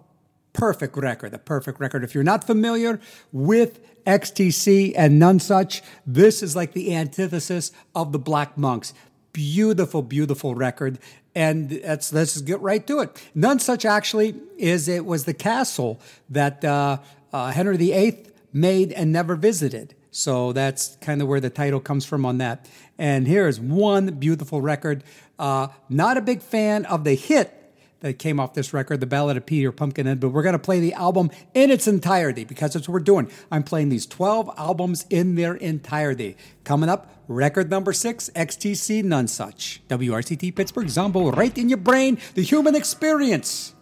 perfect 0.56 0.96
record, 0.96 1.30
the 1.32 1.38
perfect 1.38 1.78
record. 1.78 2.02
If 2.02 2.14
you're 2.14 2.24
not 2.24 2.44
familiar 2.44 2.98
with 3.30 3.78
XTC 4.06 4.94
and 4.96 5.20
Nonsuch, 5.20 5.82
this 6.06 6.42
is 6.42 6.56
like 6.56 6.72
the 6.72 6.94
antithesis 6.94 7.72
of 7.94 8.12
the 8.12 8.18
Black 8.18 8.56
Monks. 8.56 8.94
Beautiful, 9.32 10.00
beautiful 10.00 10.54
record. 10.54 10.98
And 11.34 11.82
let's, 11.84 12.10
just 12.10 12.46
get 12.46 12.60
right 12.60 12.84
to 12.86 13.00
it. 13.00 13.22
Nonsuch 13.36 13.84
actually 13.84 14.34
is 14.56 14.88
it 14.88 15.04
was 15.04 15.24
the 15.24 15.34
castle 15.34 16.00
that 16.30 16.64
uh, 16.64 16.98
uh, 17.34 17.50
Henry 17.50 17.76
VIII 17.76 18.24
made 18.52 18.92
and 18.92 19.12
never 19.12 19.36
visited. 19.36 19.94
So 20.10 20.54
that's 20.54 20.96
kind 21.02 21.20
of 21.20 21.28
where 21.28 21.40
the 21.40 21.50
title 21.50 21.80
comes 21.80 22.06
from 22.06 22.24
on 22.24 22.38
that. 22.38 22.66
And 22.96 23.28
here's 23.28 23.60
one 23.60 24.14
beautiful 24.14 24.62
record. 24.62 25.04
Uh, 25.38 25.68
not 25.90 26.16
a 26.16 26.22
big 26.22 26.40
fan 26.40 26.86
of 26.86 27.04
the 27.04 27.14
hit 27.14 27.52
that 28.00 28.18
came 28.18 28.38
off 28.38 28.54
this 28.54 28.72
record, 28.72 29.00
The 29.00 29.06
Ballad 29.06 29.36
of 29.36 29.46
Peter 29.46 29.72
Pumpkinhead, 29.72 30.20
but 30.20 30.28
we're 30.30 30.42
going 30.42 30.52
to 30.52 30.58
play 30.58 30.80
the 30.80 30.92
album 30.94 31.30
in 31.54 31.70
its 31.70 31.88
entirety 31.88 32.44
because 32.44 32.74
that's 32.74 32.88
what 32.88 32.94
we're 32.94 33.00
doing. 33.00 33.30
I'm 33.50 33.62
playing 33.62 33.88
these 33.88 34.06
12 34.06 34.50
albums 34.56 35.06
in 35.10 35.34
their 35.34 35.54
entirety. 35.54 36.36
Coming 36.64 36.88
up, 36.88 37.10
record 37.28 37.70
number 37.70 37.92
six, 37.92 38.30
XTC 38.34 39.02
Nonsuch. 39.02 39.80
WRCT 39.88 40.54
Pittsburgh, 40.54 40.88
Zombo, 40.88 41.30
right 41.30 41.56
in 41.56 41.68
your 41.68 41.78
brain, 41.78 42.18
the 42.34 42.42
human 42.42 42.74
experience. 42.74 43.74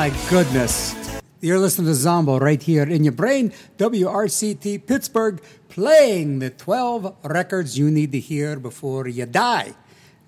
My 0.00 0.08
goodness. 0.30 0.96
You're 1.42 1.58
listening 1.58 1.88
to 1.88 1.94
Zombo 1.94 2.38
right 2.38 2.62
here 2.62 2.84
in 2.84 3.04
your 3.04 3.12
brain, 3.12 3.52
WRCT 3.76 4.86
Pittsburgh, 4.86 5.42
playing 5.68 6.38
the 6.38 6.48
12 6.48 7.16
records 7.24 7.78
you 7.78 7.90
need 7.90 8.10
to 8.12 8.18
hear 8.18 8.58
before 8.58 9.06
you 9.08 9.26
die. 9.26 9.74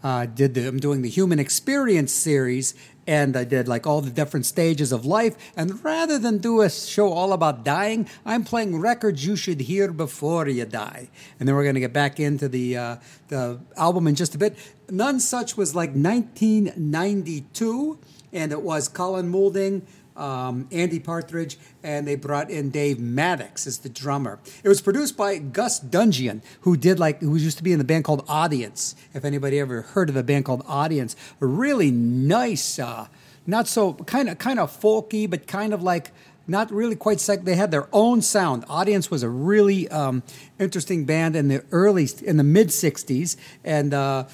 Uh, 0.05 0.27
did 0.27 0.53
the, 0.53 0.69
I'm 0.69 0.79
doing 0.79 1.01
the 1.01 1.09
Human 1.09 1.39
Experience 1.39 2.13
series, 2.13 2.75
and 3.07 3.35
I 3.35 3.45
did 3.45 3.67
like 3.67 3.87
all 3.87 4.03
the 4.03 4.11
different 4.11 4.45
stages 4.45 4.93
of 4.93 5.07
life. 5.07 5.39
And 5.57 5.83
rather 5.83 6.19
than 6.19 6.37
do 6.37 6.61
a 6.61 6.69
show 6.69 7.11
all 7.11 7.33
about 7.33 7.65
dying, 7.65 8.11
I'm 8.27 8.45
playing 8.45 8.79
records 8.79 9.25
you 9.25 9.37
should 9.37 9.63
hear 9.63 9.91
before 9.91 10.49
you 10.49 10.67
die. 10.67 11.09
And 11.41 11.49
then 11.49 11.57
we're 11.57 11.63
going 11.63 11.77
to 11.77 11.81
get 11.81 11.95
back 11.95 12.21
into 12.21 12.47
the 12.47 12.77
uh, 12.77 12.97
the 13.29 13.59
album 13.79 14.07
in 14.07 14.17
just 14.17 14.35
a 14.35 14.39
bit. 14.39 14.55
Nonsuch 14.89 15.57
was 15.57 15.75
like 15.75 15.95
1992, 15.95 17.99
and 18.33 18.53
it 18.53 18.63
was 18.63 18.89
Colin 18.89 19.29
Moulding 19.29 19.87
um, 20.17 20.69
Andy 20.71 20.99
Partridge, 20.99 21.59
and 21.83 22.07
they 22.07 22.17
brought 22.17 22.51
in 22.51 22.71
Dave 22.71 22.99
Mattacks 22.99 23.67
as 23.67 23.79
the 23.79 23.89
drummer. 23.89 24.39
It 24.63 24.69
was 24.69 24.81
produced 24.81 25.17
by 25.17 25.39
Gus 25.39 25.79
Dudgeon, 25.79 26.43
who 26.63 26.77
did 26.77 26.99
like 26.99 27.21
who 27.21 27.37
used 27.37 27.59
to 27.59 27.65
be 27.65 27.73
in 27.73 27.79
the 27.79 27.85
band 27.85 28.05
called 28.05 28.25
Audience. 28.29 28.95
If 29.15 29.25
anybody 29.25 29.59
ever 29.59 29.83
heard 29.83 30.09
of 30.09 30.15
the 30.15 30.23
band 30.23 30.45
called 30.45 30.65
Audience, 30.67 31.17
a 31.41 31.47
really 31.47 31.91
nice, 31.91 32.79
uh, 32.79 33.09
not 33.47 33.69
so 33.69 33.95
kind 33.95 34.29
of 34.29 34.39
kind 34.39 34.59
of 34.59 34.71
folky, 34.71 35.29
but 35.29 35.47
kind 35.47 35.73
of 35.73 35.83
like 35.83 36.13
not 36.47 36.71
really 36.73 36.97
quite 36.97 37.21
psych. 37.21 37.45
They 37.45 37.55
had 37.55 37.71
their 37.71 37.89
own 37.93 38.21
sound. 38.21 38.65
Audience 38.69 39.11
was 39.11 39.23
a 39.23 39.29
really 39.29 39.89
um, 39.89 40.23
interesting 40.59 41.05
band 41.05 41.37
in 41.37 41.49
the 41.49 41.65
early 41.71 42.09
in 42.25 42.37
the 42.37 42.45
mid 42.45 42.69
'60s, 42.69 43.37
and. 43.65 43.95
Uh, 43.95 44.25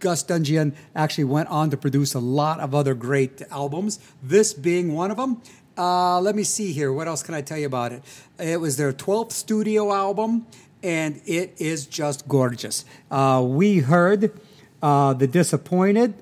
Gus 0.00 0.22
Dudgeon 0.22 0.74
actually 0.94 1.24
went 1.24 1.48
on 1.48 1.70
to 1.70 1.76
produce 1.76 2.14
a 2.14 2.20
lot 2.20 2.60
of 2.60 2.74
other 2.74 2.94
great 2.94 3.42
albums, 3.50 3.98
this 4.22 4.54
being 4.54 4.94
one 4.94 5.10
of 5.10 5.16
them. 5.16 5.42
Uh, 5.76 6.20
let 6.20 6.34
me 6.34 6.42
see 6.42 6.72
here. 6.72 6.92
What 6.92 7.06
else 7.06 7.22
can 7.22 7.34
I 7.34 7.40
tell 7.40 7.58
you 7.58 7.66
about 7.66 7.92
it? 7.92 8.02
It 8.38 8.60
was 8.60 8.76
their 8.76 8.92
12th 8.92 9.32
studio 9.32 9.92
album, 9.92 10.46
and 10.82 11.20
it 11.24 11.54
is 11.58 11.86
just 11.86 12.26
gorgeous. 12.26 12.84
Uh, 13.10 13.44
we 13.46 13.78
heard 13.78 14.32
uh, 14.82 15.14
The 15.14 15.26
Disappointed. 15.26 16.14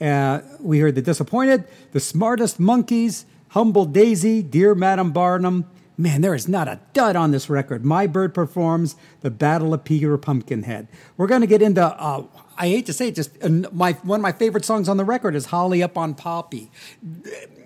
Uh, 0.00 0.40
we 0.60 0.78
heard 0.78 0.94
The 0.94 1.02
Disappointed, 1.02 1.64
The 1.92 2.00
Smartest 2.00 2.58
Monkeys, 2.58 3.26
Humble 3.48 3.84
Daisy, 3.84 4.42
Dear 4.42 4.74
Madam 4.74 5.12
Barnum. 5.12 5.66
Man, 5.96 6.22
there 6.22 6.34
is 6.34 6.48
not 6.48 6.66
a 6.66 6.80
dud 6.92 7.14
on 7.14 7.30
this 7.30 7.48
record. 7.48 7.84
My 7.84 8.06
Bird 8.08 8.34
performs 8.34 8.96
The 9.20 9.30
Ballad 9.30 9.72
of 9.72 9.84
Peter 9.84 10.18
Pumpkinhead. 10.18 10.88
We're 11.16 11.28
going 11.28 11.42
to 11.42 11.46
get 11.46 11.62
into 11.62 11.84
uh, 11.84 12.24
I 12.56 12.68
hate 12.68 12.86
to 12.86 12.92
say 12.92 13.08
it, 13.08 13.14
just 13.14 13.30
my 13.72 13.92
one 13.92 14.20
of 14.20 14.22
my 14.22 14.32
favorite 14.32 14.64
songs 14.64 14.88
on 14.88 14.96
the 14.96 15.04
record 15.04 15.34
is 15.34 15.46
"Holly 15.46 15.82
Up 15.82 15.98
on 15.98 16.14
Poppy." 16.14 16.70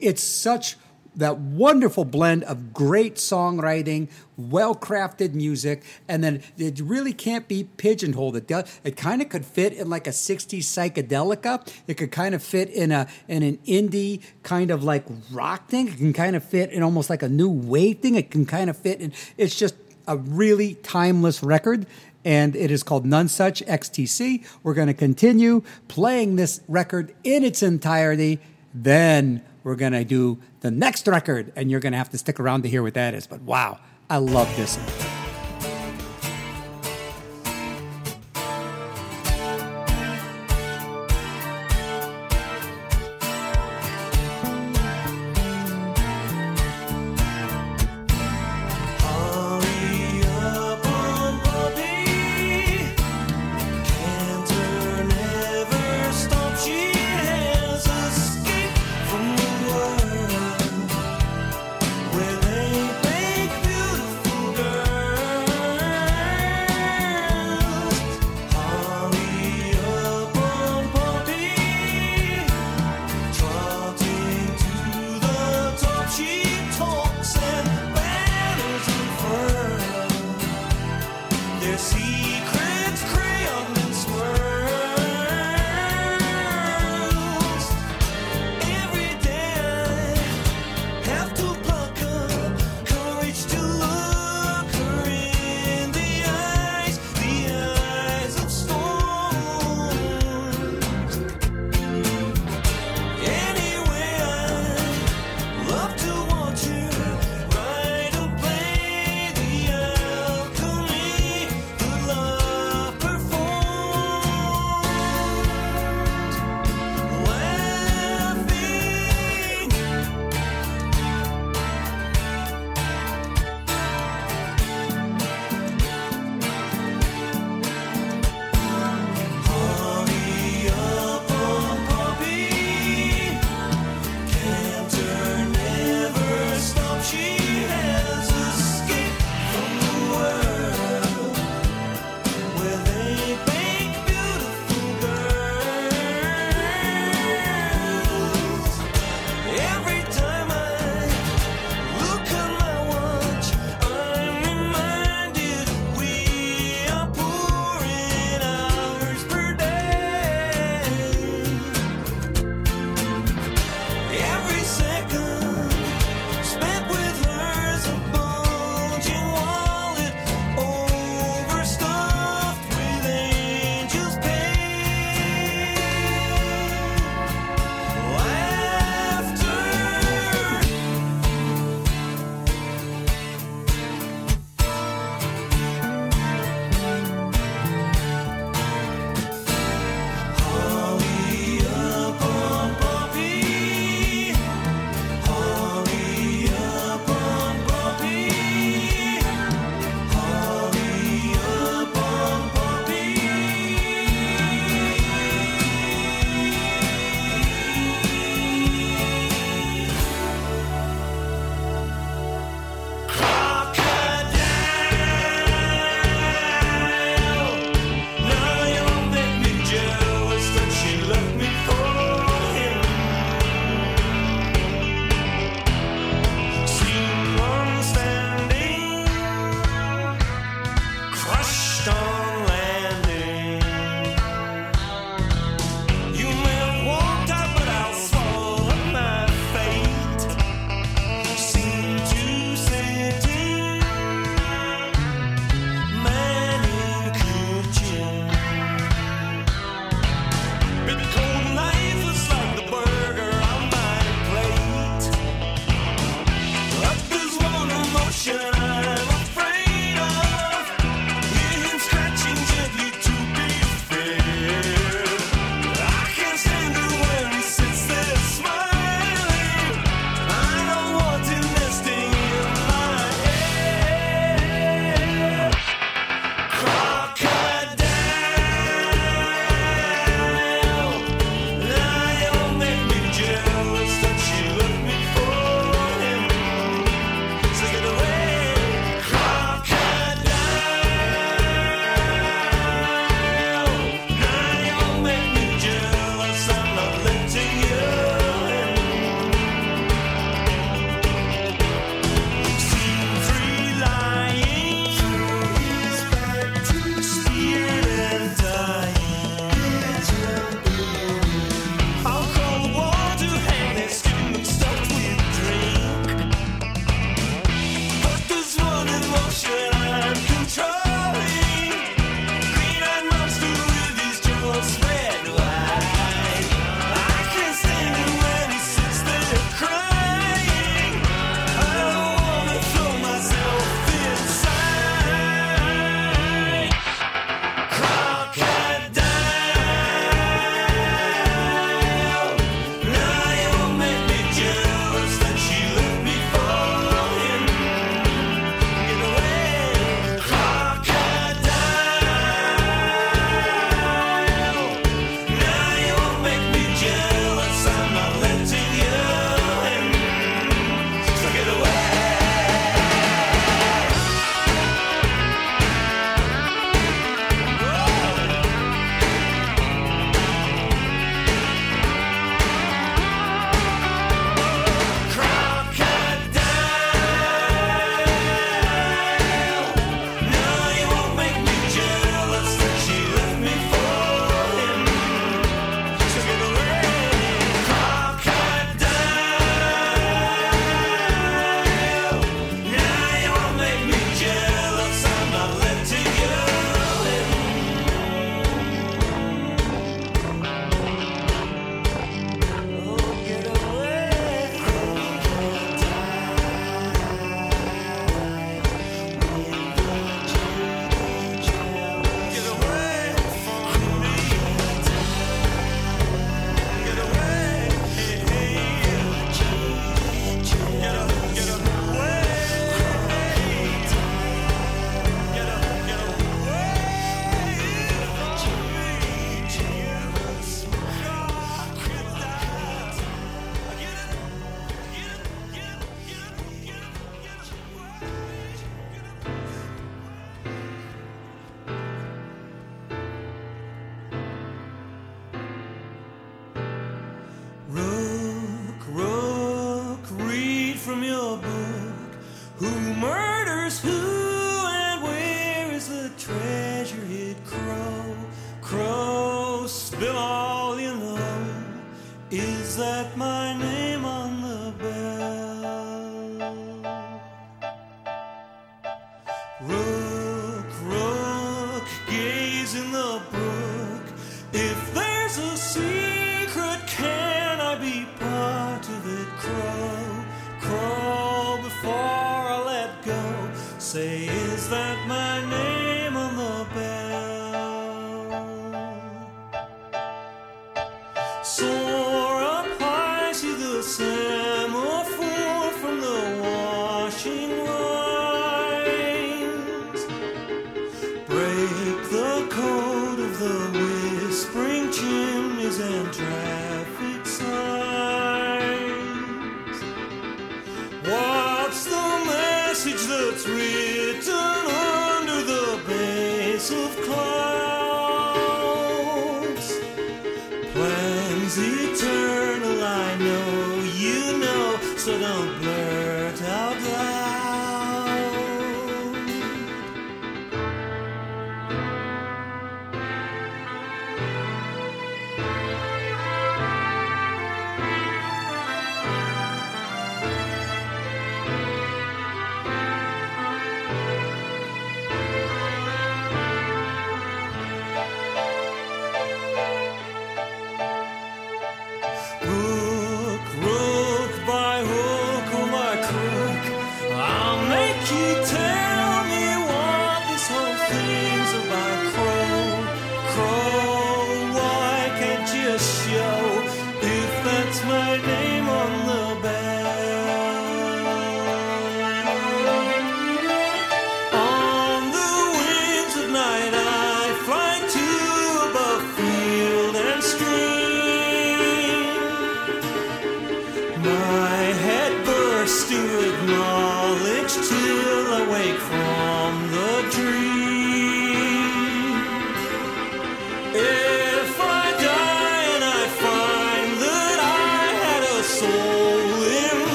It's 0.00 0.22
such 0.22 0.76
that 1.16 1.38
wonderful 1.38 2.04
blend 2.04 2.42
of 2.44 2.72
great 2.72 3.16
songwriting, 3.16 4.08
well 4.36 4.74
crafted 4.74 5.32
music, 5.32 5.82
and 6.08 6.24
then 6.24 6.42
it 6.58 6.80
really 6.80 7.12
can't 7.12 7.46
be 7.46 7.64
pigeonholed. 7.76 8.36
It 8.36 8.48
does, 8.48 8.80
it 8.82 8.96
kind 8.96 9.22
of 9.22 9.28
could 9.28 9.44
fit 9.44 9.72
in 9.72 9.88
like 9.88 10.06
a 10.06 10.10
'60s 10.10 10.64
psychedelica. 10.64 11.66
It 11.86 11.94
could 11.94 12.10
kind 12.10 12.34
of 12.34 12.42
fit 12.42 12.68
in 12.70 12.90
a 12.92 13.06
in 13.28 13.42
an 13.42 13.58
indie 13.58 14.22
kind 14.42 14.70
of 14.70 14.82
like 14.82 15.04
rock 15.30 15.68
thing. 15.68 15.88
It 15.88 15.96
can 15.98 16.12
kind 16.12 16.36
of 16.36 16.44
fit 16.44 16.70
in 16.70 16.82
almost 16.82 17.10
like 17.10 17.22
a 17.22 17.28
new 17.28 17.48
wave 17.48 18.00
thing. 18.00 18.16
It 18.16 18.30
can 18.30 18.44
kind 18.44 18.68
of 18.68 18.76
fit 18.76 19.00
in. 19.00 19.12
It's 19.36 19.54
just 19.54 19.76
a 20.06 20.16
really 20.16 20.74
timeless 20.82 21.42
record 21.42 21.86
and 22.24 22.56
it 22.56 22.70
is 22.70 22.82
called 22.82 23.04
Nonsuch 23.04 23.64
XTC. 23.66 24.44
We're 24.62 24.74
going 24.74 24.88
to 24.88 24.94
continue 24.94 25.62
playing 25.88 26.36
this 26.36 26.60
record 26.68 27.14
in 27.24 27.44
its 27.44 27.62
entirety. 27.62 28.40
Then 28.72 29.44
we're 29.62 29.76
going 29.76 29.92
to 29.92 30.04
do 30.04 30.38
the 30.60 30.70
next 30.70 31.06
record, 31.06 31.52
and 31.56 31.70
you're 31.70 31.80
going 31.80 31.92
to 31.92 31.98
have 31.98 32.10
to 32.10 32.18
stick 32.18 32.40
around 32.40 32.62
to 32.62 32.68
hear 32.68 32.82
what 32.82 32.94
that 32.94 33.14
is. 33.14 33.26
But 33.26 33.42
wow, 33.42 33.78
I 34.08 34.18
love 34.18 34.54
this. 34.56 34.76
Holly 34.76 35.13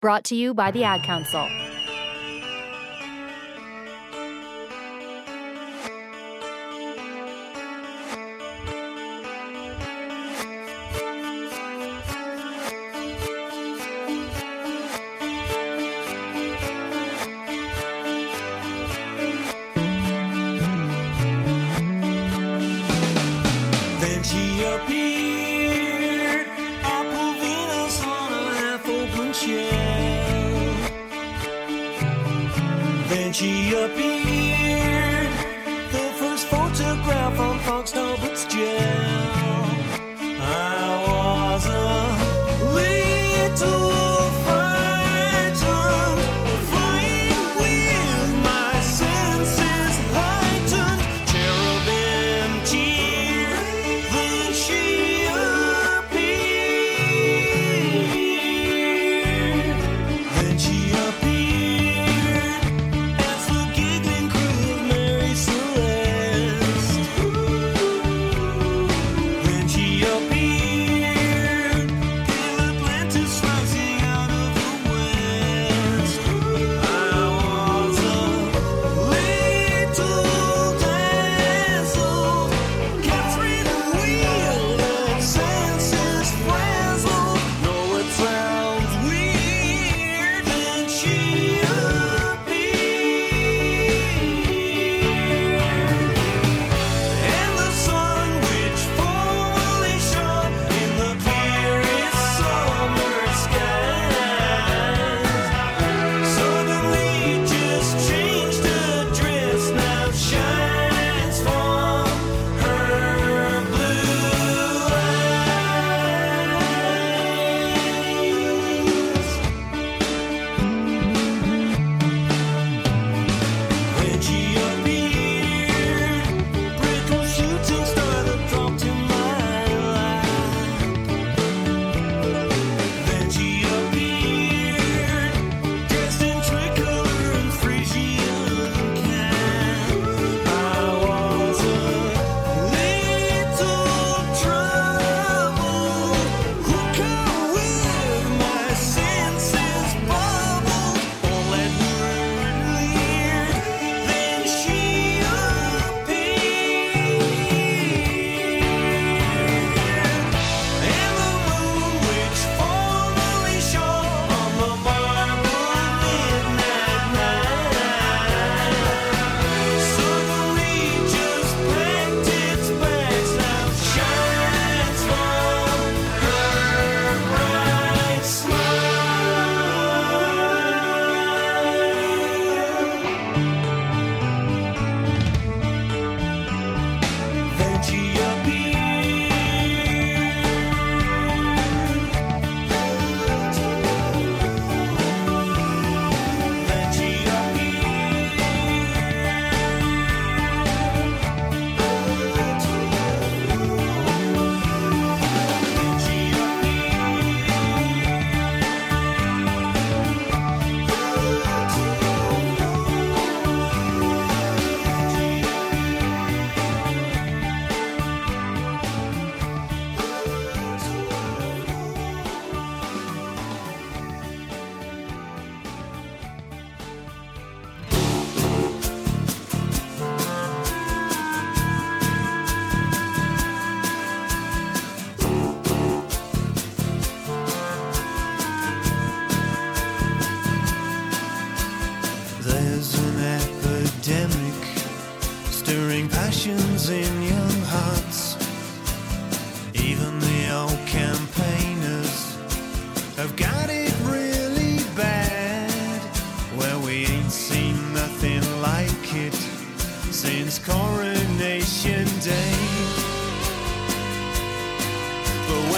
Brought 0.00 0.24
to 0.24 0.34
you 0.34 0.54
by 0.54 0.70
the 0.70 0.84
Ad 0.84 1.02
Council. 1.02 1.46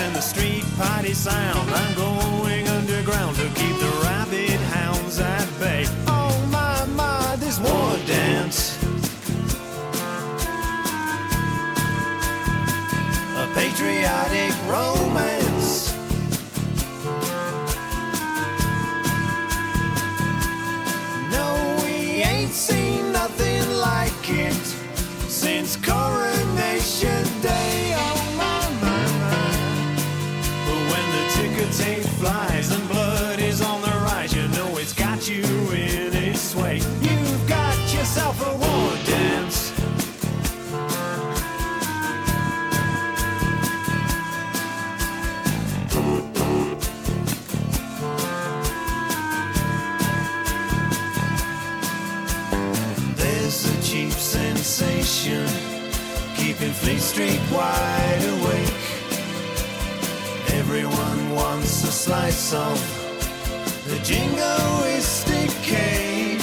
and 0.03 0.15
the 0.17 0.21
street 0.21 0.65
party 0.77 1.15
sound. 1.15 1.71
I'm 1.71 1.95
going 1.95 2.67
underground 2.67 3.37
to 3.37 3.47
keep 3.55 3.77
the 3.79 3.93
rabid 4.03 4.59
hounds 4.75 5.21
at 5.21 5.47
bay. 5.61 5.85
Oh 6.09 6.35
my, 6.51 6.85
my, 6.97 7.37
this 7.37 7.59
war 7.61 7.97
dance. 8.07 8.77
A 13.43 13.47
patriotic 13.55 14.53
romance. 14.67 15.95
No, 21.37 21.47
we 21.85 22.23
ain't 22.33 22.53
seen 22.53 23.13
nothing 23.13 23.65
like 23.89 24.29
it 24.29 24.63
since 25.29 25.77
Courage. 25.77 26.32
street 57.03 57.41
wide 57.51 58.25
awake. 58.37 58.81
Everyone 60.55 61.35
wants 61.35 61.83
a 61.83 61.91
slice 61.91 62.55
of 62.55 62.79
the 63.89 63.97
jingoistic 64.07 65.51
cake. 65.65 66.39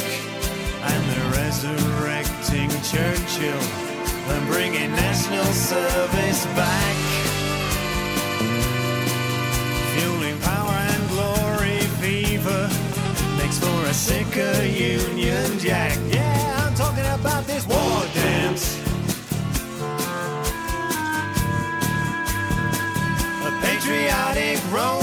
And 0.81 1.03
the 1.11 1.21
resurrecting 1.37 2.69
Churchill, 2.91 3.63
when 4.27 4.45
bringing 4.47 4.91
national 4.91 5.45
service 5.45 6.45
back. 6.47 6.95
Fueling 9.95 10.39
power 10.41 10.77
and 10.93 11.07
glory 11.09 11.79
fever 12.01 12.69
makes 13.37 13.59
for 13.59 13.85
a 13.85 13.93
sicker 13.93 14.63
Union 14.65 15.57
Jack. 15.57 15.97
Yeah, 16.09 16.65
I'm 16.65 16.75
talking 16.75 17.05
about 17.05 17.45
this 17.47 17.65
war 17.65 18.03
dance. 18.13 18.78
road. 24.71 24.98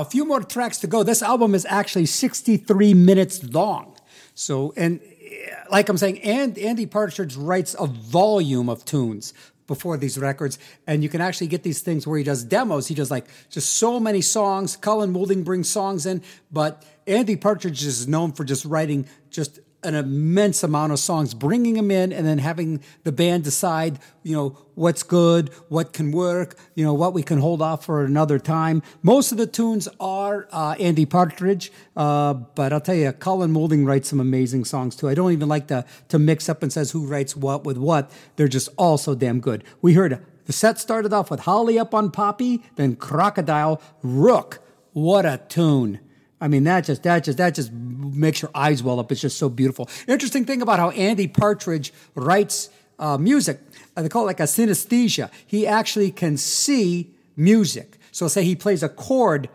A 0.00 0.04
few 0.04 0.24
more 0.24 0.40
tracks 0.40 0.78
to 0.78 0.86
go. 0.86 1.02
This 1.02 1.22
album 1.22 1.56
is 1.56 1.66
actually 1.68 2.06
63 2.06 2.94
minutes 2.94 3.42
long. 3.42 3.96
So, 4.34 4.72
and 4.76 5.00
eh, 5.02 5.54
like 5.72 5.88
I'm 5.88 5.96
saying, 5.96 6.20
and 6.22 6.56
Andy 6.56 6.86
Partridge 6.86 7.34
writes 7.34 7.74
a 7.76 7.86
volume 7.86 8.68
of 8.68 8.84
tunes 8.84 9.34
before 9.66 9.96
these 9.96 10.16
records, 10.16 10.56
and 10.86 11.02
you 11.02 11.08
can 11.08 11.20
actually 11.20 11.48
get 11.48 11.64
these 11.64 11.80
things 11.80 12.06
where 12.06 12.16
he 12.16 12.22
does 12.22 12.44
demos. 12.44 12.86
He 12.86 12.94
does 12.94 13.10
like 13.10 13.26
just 13.50 13.72
so 13.74 13.98
many 13.98 14.20
songs. 14.20 14.76
Colin 14.76 15.10
Moulding 15.10 15.42
brings 15.42 15.68
songs 15.68 16.06
in, 16.06 16.22
but 16.52 16.84
Andy 17.08 17.34
Partridge 17.34 17.84
is 17.84 18.06
known 18.06 18.30
for 18.30 18.44
just 18.44 18.64
writing 18.64 19.06
just 19.30 19.58
an 19.84 19.94
immense 19.94 20.64
amount 20.64 20.92
of 20.92 20.98
songs, 20.98 21.34
bringing 21.34 21.74
them 21.74 21.90
in, 21.90 22.12
and 22.12 22.26
then 22.26 22.38
having 22.38 22.80
the 23.04 23.12
band 23.12 23.44
decide, 23.44 23.98
you 24.24 24.34
know, 24.34 24.58
what's 24.74 25.04
good, 25.04 25.50
what 25.68 25.92
can 25.92 26.10
work, 26.10 26.56
you 26.74 26.84
know, 26.84 26.92
what 26.92 27.12
we 27.14 27.22
can 27.22 27.38
hold 27.38 27.62
off 27.62 27.84
for 27.84 28.04
another 28.04 28.38
time. 28.38 28.82
Most 29.02 29.30
of 29.30 29.38
the 29.38 29.46
tunes 29.46 29.88
are 30.00 30.48
uh, 30.50 30.74
Andy 30.80 31.06
Partridge, 31.06 31.70
uh, 31.96 32.34
but 32.34 32.72
I'll 32.72 32.80
tell 32.80 32.96
you, 32.96 33.12
Colin 33.12 33.52
Moulding 33.52 33.84
writes 33.84 34.08
some 34.08 34.20
amazing 34.20 34.64
songs 34.64 34.96
too. 34.96 35.08
I 35.08 35.14
don't 35.14 35.32
even 35.32 35.48
like 35.48 35.68
to 35.68 35.84
to 36.08 36.18
mix 36.18 36.48
up 36.48 36.62
and 36.62 36.72
says 36.72 36.90
who 36.90 37.06
writes 37.06 37.36
what 37.36 37.64
with 37.64 37.78
what. 37.78 38.10
They're 38.36 38.48
just 38.48 38.68
all 38.76 38.98
so 38.98 39.14
damn 39.14 39.40
good. 39.40 39.62
We 39.80 39.94
heard 39.94 40.24
the 40.46 40.52
set 40.52 40.78
started 40.78 41.12
off 41.12 41.30
with 41.30 41.40
Holly 41.40 41.78
up 41.78 41.94
on 41.94 42.10
Poppy, 42.10 42.64
then 42.76 42.96
Crocodile, 42.96 43.80
Rook. 44.02 44.60
What 44.92 45.24
a 45.24 45.40
tune! 45.48 46.00
I 46.40 46.48
mean, 46.48 46.64
that 46.64 46.84
just 46.84 47.02
that 47.02 47.24
just 47.24 47.38
that 47.38 47.54
just 47.54 47.72
makes 47.72 48.42
your 48.42 48.50
eyes 48.54 48.82
well 48.82 49.00
up. 49.00 49.10
It's 49.10 49.20
just 49.20 49.38
so 49.38 49.48
beautiful. 49.48 49.88
Interesting 50.06 50.44
thing 50.44 50.62
about 50.62 50.78
how 50.78 50.90
Andy 50.90 51.26
Partridge 51.26 51.92
writes 52.14 52.70
uh, 52.98 53.18
music, 53.18 53.60
uh, 53.96 54.02
they 54.02 54.08
call 54.08 54.24
it 54.24 54.26
like 54.26 54.40
a 54.40 54.44
synesthesia. 54.44 55.30
He 55.46 55.66
actually 55.66 56.10
can 56.10 56.36
see 56.36 57.14
music. 57.36 57.98
So 58.10 58.28
say 58.28 58.44
he 58.44 58.56
plays 58.56 58.82
a 58.82 58.88
chord, 58.88 59.48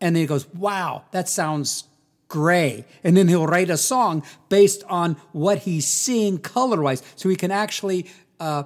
and 0.00 0.16
then 0.16 0.22
he 0.22 0.26
goes, 0.26 0.46
"Wow, 0.54 1.04
that 1.12 1.28
sounds." 1.28 1.84
Gray, 2.28 2.84
and 3.04 3.16
then 3.16 3.28
he'll 3.28 3.46
write 3.46 3.70
a 3.70 3.76
song 3.76 4.24
based 4.48 4.82
on 4.88 5.14
what 5.30 5.58
he's 5.58 5.86
seeing 5.86 6.38
color 6.38 6.82
wise. 6.82 7.00
So 7.14 7.28
he 7.28 7.36
can 7.36 7.52
actually 7.52 8.06
uh, 8.40 8.64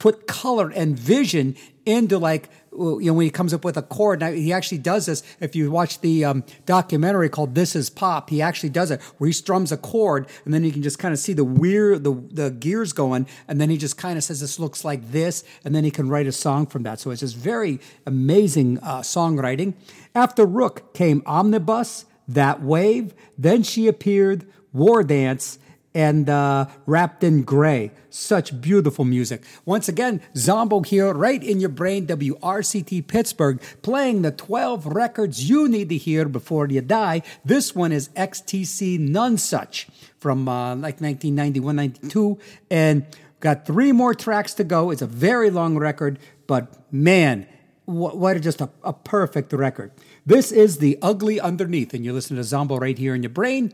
put 0.00 0.26
color 0.26 0.70
and 0.70 0.98
vision 0.98 1.54
into 1.86 2.18
like 2.18 2.50
you 2.72 3.00
know 3.02 3.14
when 3.14 3.24
he 3.24 3.30
comes 3.30 3.52
up 3.52 3.64
with 3.64 3.76
a 3.76 3.82
chord. 3.82 4.20
Now 4.20 4.32
he 4.32 4.52
actually 4.52 4.78
does 4.78 5.06
this. 5.06 5.22
If 5.38 5.54
you 5.54 5.70
watch 5.70 6.00
the 6.00 6.24
um, 6.24 6.44
documentary 6.66 7.28
called 7.28 7.54
this 7.54 7.76
is 7.76 7.90
pop 7.90 8.30
he 8.30 8.42
actually 8.42 8.70
does 8.70 8.90
it 8.90 9.00
where 9.18 9.28
he 9.28 9.32
strums 9.32 9.70
a 9.70 9.76
chord 9.76 10.26
and 10.44 10.54
then 10.54 10.64
you 10.64 10.72
can 10.72 10.82
just 10.82 10.98
kind 10.98 11.12
of 11.12 11.20
see 11.20 11.32
the 11.32 11.44
weird 11.44 12.02
the, 12.02 12.14
the 12.30 12.50
gears 12.50 12.92
going 12.92 13.26
and 13.46 13.60
then 13.60 13.70
he 13.70 13.76
just 13.76 13.96
kind 13.96 14.16
of 14.16 14.24
says 14.24 14.40
this 14.40 14.58
looks 14.58 14.84
like 14.84 15.12
this 15.12 15.44
and 15.64 15.74
then 15.74 15.84
he 15.84 15.90
can 15.90 16.08
write 16.08 16.26
a 16.26 16.32
song 16.32 16.66
from 16.66 16.82
that. 16.82 16.98
So 16.98 17.10
it's 17.10 17.20
just 17.20 17.36
very 17.36 17.78
amazing 18.06 18.78
uh, 18.78 19.00
songwriting. 19.00 19.74
After 20.14 20.46
rook 20.46 20.94
came 20.94 21.22
omnibus 21.26 22.06
that 22.26 22.62
wave 22.62 23.14
then 23.36 23.62
she 23.62 23.86
appeared 23.86 24.46
war 24.72 25.02
dance 25.02 25.58
and 25.94 26.28
uh, 26.28 26.66
wrapped 26.86 27.24
in 27.24 27.42
gray. 27.42 27.90
Such 28.10 28.60
beautiful 28.60 29.04
music. 29.04 29.42
Once 29.64 29.88
again, 29.88 30.20
Zombo 30.36 30.80
here, 30.80 31.12
right 31.12 31.42
in 31.42 31.60
your 31.60 31.68
brain, 31.68 32.06
WRCT 32.06 33.06
Pittsburgh, 33.06 33.60
playing 33.82 34.22
the 34.22 34.30
12 34.30 34.86
records 34.86 35.48
you 35.48 35.68
need 35.68 35.88
to 35.88 35.96
hear 35.96 36.28
before 36.28 36.68
you 36.68 36.80
die. 36.80 37.22
This 37.44 37.74
one 37.74 37.92
is 37.92 38.08
XTC 38.10 38.98
Nonsuch 38.98 39.88
from 40.18 40.48
uh, 40.48 40.74
like 40.76 41.00
1991 41.00 41.76
92. 41.76 42.38
And 42.70 43.06
got 43.40 43.66
three 43.66 43.92
more 43.92 44.14
tracks 44.14 44.54
to 44.54 44.64
go. 44.64 44.90
It's 44.90 45.02
a 45.02 45.06
very 45.06 45.50
long 45.50 45.78
record, 45.78 46.18
but 46.46 46.92
man, 46.92 47.46
what, 47.86 48.40
just 48.40 48.60
a, 48.60 48.70
a 48.84 48.92
perfect 48.92 49.52
record. 49.52 49.90
This 50.26 50.52
is 50.52 50.78
The 50.78 50.98
Ugly 51.02 51.40
Underneath, 51.40 51.94
and 51.94 52.04
you're 52.04 52.14
listening 52.14 52.36
to 52.36 52.44
Zombo 52.44 52.76
right 52.76 52.96
here 52.96 53.14
in 53.14 53.22
your 53.22 53.30
brain 53.30 53.72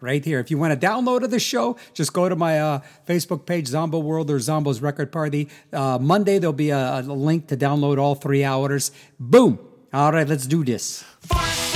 right 0.00 0.24
here. 0.24 0.40
If 0.40 0.50
you 0.50 0.58
want 0.58 0.78
to 0.78 0.86
download 0.86 1.22
of 1.22 1.30
the 1.30 1.40
show, 1.40 1.76
just 1.94 2.12
go 2.12 2.28
to 2.28 2.36
my 2.36 2.60
uh, 2.60 2.80
Facebook 3.06 3.46
page, 3.46 3.66
Zombo 3.66 3.98
World 3.98 4.30
or 4.30 4.38
Zombo's 4.38 4.80
Record 4.80 5.12
Party. 5.12 5.48
Uh, 5.72 5.98
Monday, 6.00 6.38
there'll 6.38 6.52
be 6.52 6.70
a, 6.70 7.00
a 7.00 7.02
link 7.02 7.48
to 7.48 7.56
download 7.56 7.98
all 7.98 8.14
three 8.14 8.44
hours. 8.44 8.90
Boom. 9.18 9.58
All 9.92 10.12
right, 10.12 10.28
let's 10.28 10.46
do 10.46 10.64
this. 10.64 11.02
First 11.20 11.67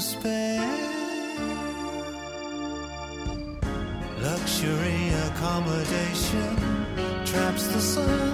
spare. 0.00 0.60
Luxury 4.22 5.10
accommodation 5.26 6.56
traps 7.24 7.66
the 7.66 7.80
sun. 7.80 8.29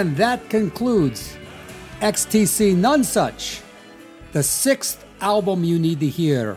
And 0.00 0.16
that 0.16 0.48
concludes 0.48 1.36
XTC 2.00 2.74
Nonsuch, 2.74 3.60
the 4.32 4.42
sixth 4.42 5.04
album 5.20 5.62
you 5.62 5.78
need 5.78 6.00
to 6.00 6.08
hear 6.08 6.56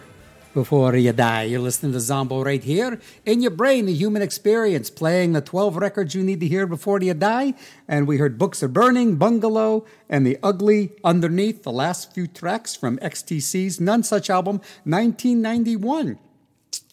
before 0.53 0.95
you 0.95 1.11
die. 1.11 1.43
You're 1.43 1.59
listening 1.59 1.91
to 1.91 1.99
Zombo 1.99 2.41
right 2.41 2.63
here 2.63 3.01
in 3.25 3.41
your 3.41 3.51
brain, 3.51 3.85
the 3.85 3.93
human 3.93 4.21
experience, 4.21 4.89
playing 4.89 5.33
the 5.33 5.41
12 5.41 5.75
records 5.75 6.15
you 6.15 6.23
need 6.23 6.39
to 6.39 6.47
hear 6.47 6.65
before 6.65 7.01
you 7.01 7.13
die. 7.13 7.53
And 7.85 8.07
we 8.07 8.15
heard 8.15 8.37
Books 8.37 8.63
Are 8.63 8.69
Burning, 8.69 9.17
Bungalow, 9.17 9.85
and 10.07 10.25
The 10.25 10.37
Ugly 10.41 10.93
Underneath, 11.03 11.63
the 11.63 11.71
last 11.73 12.13
few 12.13 12.27
tracks 12.27 12.77
from 12.77 12.97
XTC's 12.99 13.77
Nonsuch 13.77 14.29
album, 14.29 14.61
1991 14.85 16.17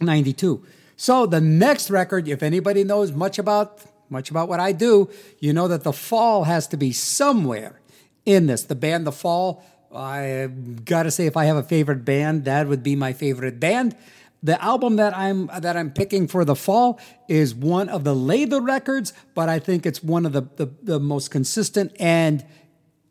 92. 0.01 0.67
So 0.97 1.27
the 1.27 1.41
next 1.41 1.91
record, 1.91 2.27
if 2.27 2.43
anybody 2.43 2.83
knows 2.83 3.13
much 3.13 3.39
about 3.39 3.83
much 4.11 4.31
about 4.31 4.49
what 4.49 4.61
I 4.61 4.73
do, 4.73 5.09
you 5.39 5.53
know 5.53 5.69
that 5.69 5.85
the 5.85 5.93
fall 5.93 6.45
has 6.45 6.67
to 6.69 6.77
be 6.77 6.93
somewhere 6.93 7.81
in 8.27 8.47
this. 8.47 8.65
The 8.65 8.75
band 8.75 9.07
The 9.07 9.13
Fall, 9.13 9.65
I 9.95 10.49
gotta 10.85 11.11
say, 11.11 11.27
if 11.27 11.37
I 11.37 11.45
have 11.47 11.57
a 11.57 11.63
favorite 11.63 12.05
band, 12.05 12.45
that 12.45 12.69
would 12.69 12.83
be 12.83 12.97
my 12.97 13.13
favorite 13.13 13.61
band. 13.61 13.97
The 14.43 14.63
album 14.63 14.97
that 14.97 15.17
I'm 15.17 15.51
that 15.59 15.77
I'm 15.77 15.91
picking 15.91 16.27
for 16.27 16.47
the 16.47 16.57
fall 16.57 16.99
is 17.29 17.55
one 17.55 17.91
of 17.91 18.05
the 18.05 18.15
later 18.15 18.59
records, 18.61 19.13
but 19.35 19.51
I 19.51 19.59
think 19.59 19.85
it's 19.85 20.03
one 20.03 20.25
of 20.25 20.33
the, 20.33 20.49
the, 20.57 20.71
the 20.83 20.99
most 20.99 21.31
consistent 21.31 21.95
and 22.01 22.43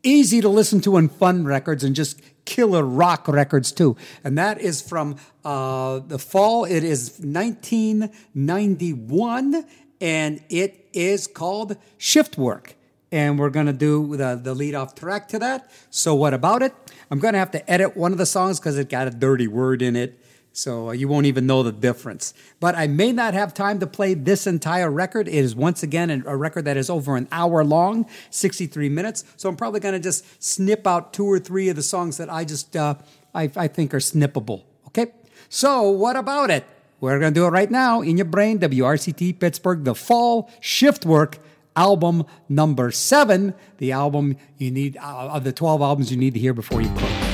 easy 0.02 0.40
to 0.40 0.48
listen 0.48 0.80
to 0.80 0.96
and 0.96 1.12
fun 1.12 1.44
records 1.44 1.84
and 1.84 1.94
just 1.94 2.20
killer 2.46 2.84
rock 2.84 3.28
records 3.28 3.70
too. 3.70 3.96
And 4.24 4.36
that 4.38 4.60
is 4.60 4.82
from 4.82 5.14
uh, 5.44 6.00
the 6.00 6.18
fall. 6.18 6.64
It 6.64 6.82
is 6.82 7.20
1991 7.20 9.64
and 10.00 10.42
it 10.48 10.88
is 10.92 11.26
called 11.26 11.76
Shift 11.98 12.38
Work. 12.38 12.74
And 13.12 13.38
we're 13.38 13.50
going 13.50 13.66
to 13.66 13.72
do 13.72 14.16
the, 14.16 14.40
the 14.40 14.54
lead 14.54 14.74
off 14.74 14.94
track 14.94 15.28
to 15.28 15.38
that. 15.40 15.70
So, 15.90 16.14
what 16.14 16.32
about 16.32 16.62
it? 16.62 16.72
I'm 17.10 17.18
going 17.18 17.32
to 17.32 17.40
have 17.40 17.50
to 17.52 17.70
edit 17.70 17.96
one 17.96 18.12
of 18.12 18.18
the 18.18 18.26
songs 18.26 18.60
because 18.60 18.78
it 18.78 18.88
got 18.88 19.08
a 19.08 19.10
dirty 19.10 19.48
word 19.48 19.82
in 19.82 19.96
it. 19.96 20.16
So, 20.52 20.92
you 20.92 21.08
won't 21.08 21.26
even 21.26 21.44
know 21.44 21.64
the 21.64 21.72
difference. 21.72 22.34
But 22.60 22.76
I 22.76 22.86
may 22.86 23.10
not 23.10 23.34
have 23.34 23.52
time 23.52 23.80
to 23.80 23.86
play 23.88 24.14
this 24.14 24.46
entire 24.46 24.90
record. 24.90 25.26
It 25.26 25.34
is 25.34 25.56
once 25.56 25.82
again 25.82 26.22
a 26.24 26.36
record 26.36 26.66
that 26.66 26.76
is 26.76 26.88
over 26.88 27.16
an 27.16 27.26
hour 27.32 27.64
long, 27.64 28.06
63 28.30 28.88
minutes. 28.88 29.24
So, 29.36 29.48
I'm 29.48 29.56
probably 29.56 29.80
going 29.80 29.94
to 29.94 30.00
just 30.00 30.24
snip 30.40 30.86
out 30.86 31.12
two 31.12 31.26
or 31.26 31.40
three 31.40 31.68
of 31.68 31.74
the 31.74 31.82
songs 31.82 32.16
that 32.18 32.32
I 32.32 32.44
just 32.44 32.76
uh, 32.76 32.94
I, 33.34 33.50
I 33.56 33.66
think 33.66 33.92
are 33.92 33.98
snippable. 33.98 34.62
Okay? 34.86 35.12
So, 35.48 35.90
what 35.90 36.14
about 36.14 36.50
it? 36.50 36.64
We're 37.00 37.18
going 37.18 37.32
to 37.32 37.40
do 37.40 37.46
it 37.46 37.50
right 37.50 37.70
now 37.70 38.02
in 38.02 38.16
your 38.16 38.26
brain. 38.26 38.58
WRCT 38.58 39.38
Pittsburgh, 39.38 39.84
The 39.84 39.94
Fall 39.94 40.50
Shift 40.60 41.06
Work 41.06 41.38
album 41.76 42.26
number 42.48 42.90
seven, 42.90 43.54
the 43.78 43.92
album 43.92 44.36
you 44.58 44.70
need 44.70 44.96
uh, 44.98 45.30
of 45.32 45.44
the 45.44 45.52
12 45.52 45.80
albums 45.80 46.10
you 46.10 46.16
need 46.16 46.34
to 46.34 46.40
hear 46.40 46.52
before 46.52 46.82
you 46.82 46.90
close. 46.90 47.29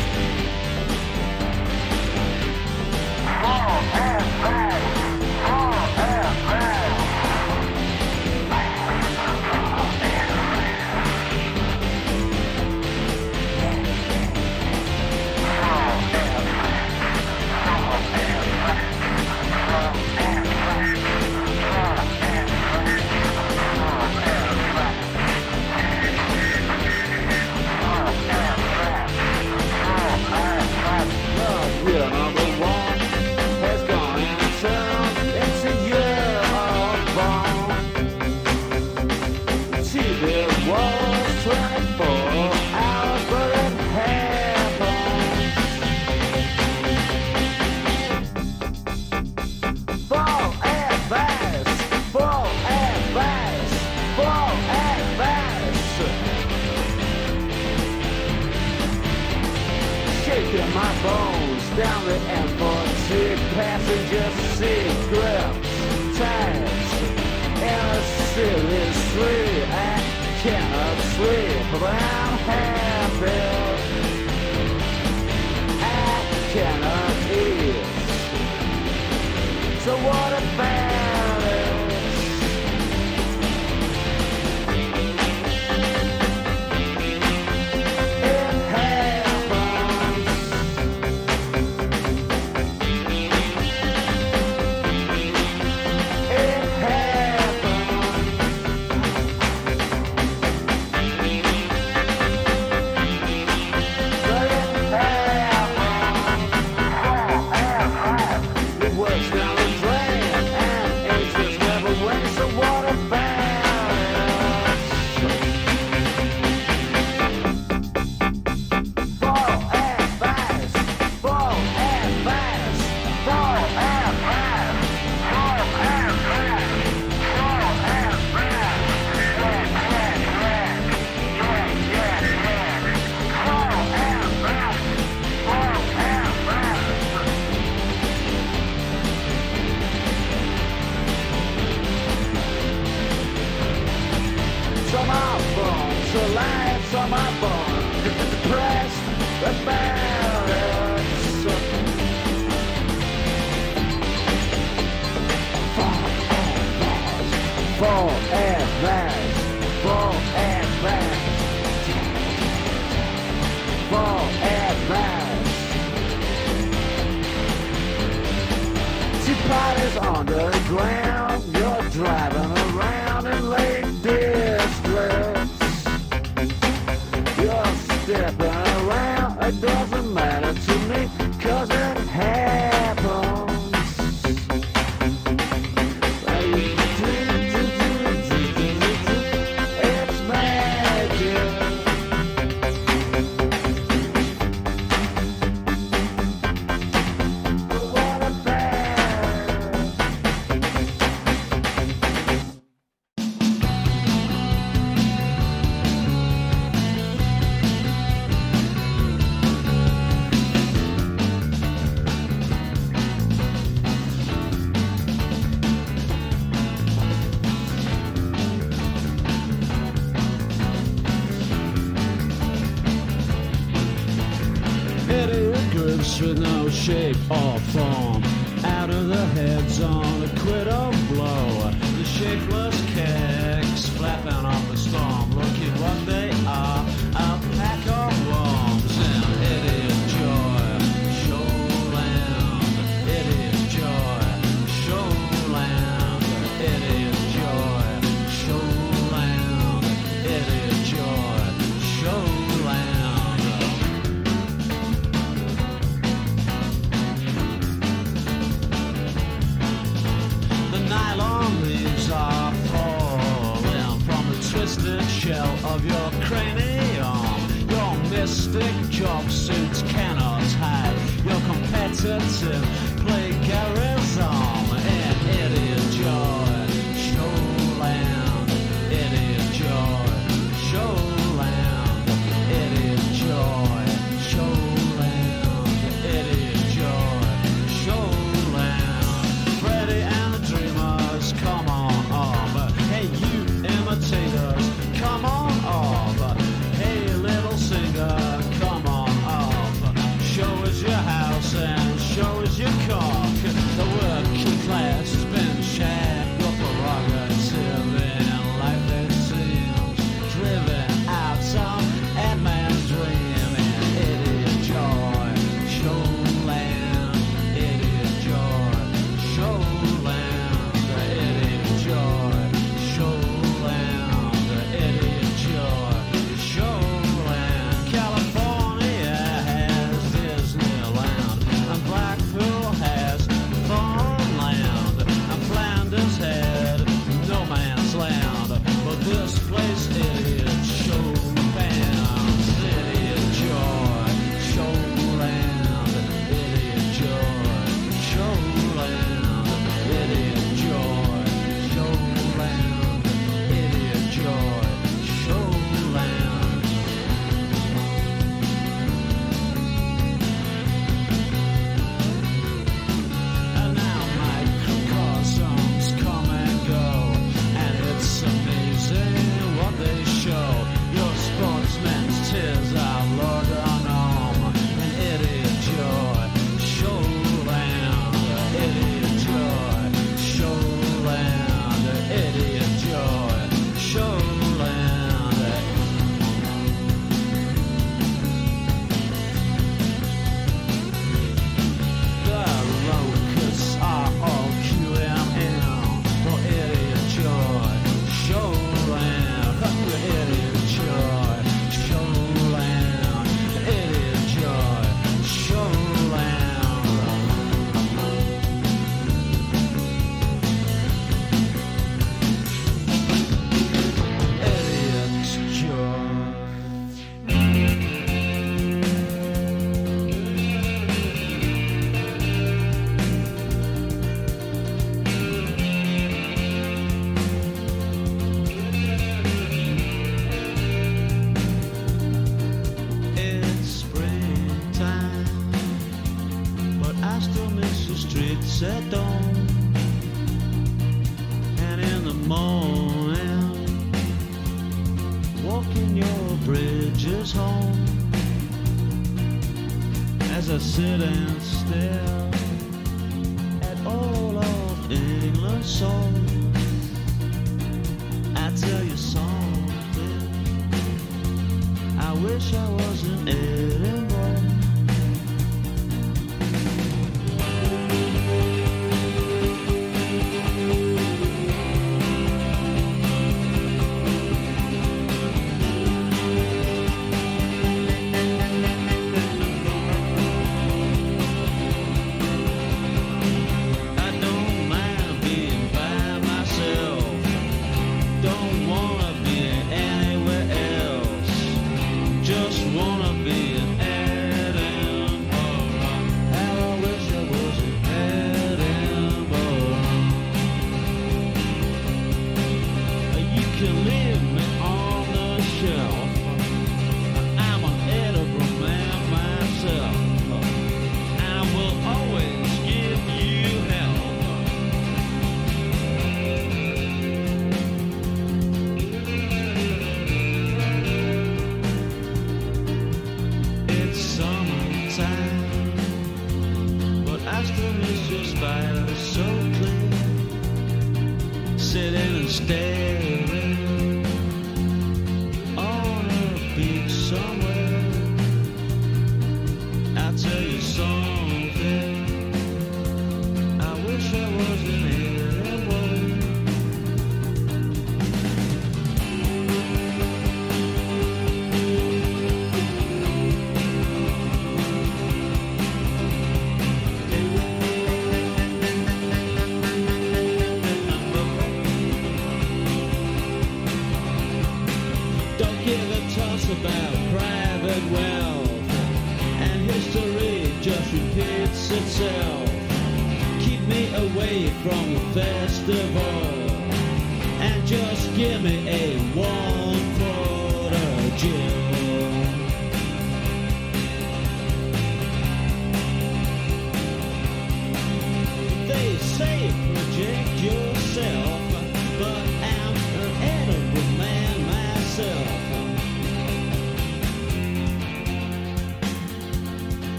But 71.72 71.82
I'm 71.82 72.38
happy 72.38 73.55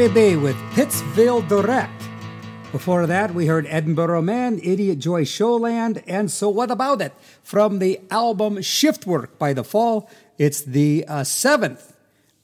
With 0.00 0.56
Pittsville 0.72 1.46
Direct. 1.46 2.02
Before 2.72 3.06
that, 3.06 3.34
we 3.34 3.44
heard 3.44 3.66
Edinburgh 3.68 4.22
Man, 4.22 4.58
Idiot 4.62 4.98
Joy 4.98 5.24
Showland, 5.24 6.02
and 6.06 6.30
So 6.30 6.48
What 6.48 6.70
About 6.70 7.02
It 7.02 7.12
from 7.42 7.80
the 7.80 8.00
album 8.10 8.62
Shift 8.62 9.06
Work 9.06 9.38
by 9.38 9.52
The 9.52 9.62
Fall. 9.62 10.08
It's 10.38 10.62
the 10.62 11.04
uh, 11.06 11.22
seventh 11.24 11.94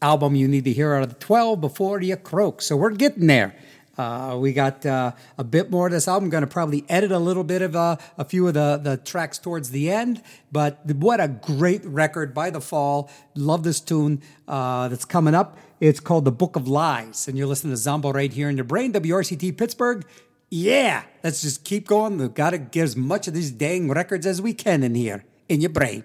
album 0.02 0.34
you 0.34 0.46
need 0.46 0.64
to 0.64 0.72
hear 0.74 0.92
out 0.92 1.04
of 1.04 1.08
the 1.08 1.14
12 1.14 1.58
before 1.62 2.02
you 2.02 2.16
croak. 2.16 2.60
So 2.60 2.76
we're 2.76 2.90
getting 2.90 3.26
there. 3.26 3.56
Uh, 3.98 4.36
we 4.38 4.52
got 4.52 4.84
uh, 4.84 5.12
a 5.38 5.44
bit 5.44 5.70
more 5.70 5.86
of 5.86 5.92
this 5.92 6.08
album. 6.08 6.30
Going 6.30 6.42
to 6.42 6.46
probably 6.46 6.84
edit 6.88 7.12
a 7.12 7.18
little 7.18 7.44
bit 7.44 7.62
of 7.62 7.74
uh, 7.74 7.96
a 8.18 8.24
few 8.24 8.46
of 8.48 8.54
the, 8.54 8.80
the 8.82 8.96
tracks 8.96 9.38
towards 9.38 9.70
the 9.70 9.90
end. 9.90 10.22
But 10.52 10.84
what 10.86 11.20
a 11.20 11.28
great 11.28 11.84
record 11.84 12.34
by 12.34 12.50
The 12.50 12.60
Fall. 12.60 13.10
Love 13.34 13.62
this 13.62 13.80
tune 13.80 14.22
uh, 14.46 14.88
that's 14.88 15.04
coming 15.04 15.34
up. 15.34 15.58
It's 15.80 16.00
called 16.00 16.24
The 16.24 16.32
Book 16.32 16.56
of 16.56 16.68
Lies. 16.68 17.28
And 17.28 17.36
you're 17.36 17.46
listening 17.46 17.72
to 17.72 17.76
Zombo 17.76 18.12
right 18.12 18.32
here 18.32 18.48
in 18.48 18.56
your 18.56 18.64
brain, 18.64 18.92
WRCT 18.92 19.56
Pittsburgh. 19.56 20.06
Yeah, 20.48 21.02
let's 21.24 21.42
just 21.42 21.64
keep 21.64 21.86
going. 21.88 22.18
We've 22.18 22.32
got 22.32 22.50
to 22.50 22.58
get 22.58 22.84
as 22.84 22.96
much 22.96 23.26
of 23.26 23.34
these 23.34 23.50
dang 23.50 23.88
records 23.88 24.26
as 24.26 24.40
we 24.40 24.54
can 24.54 24.82
in 24.82 24.94
here, 24.94 25.24
in 25.48 25.60
your 25.60 25.70
brain. 25.70 26.04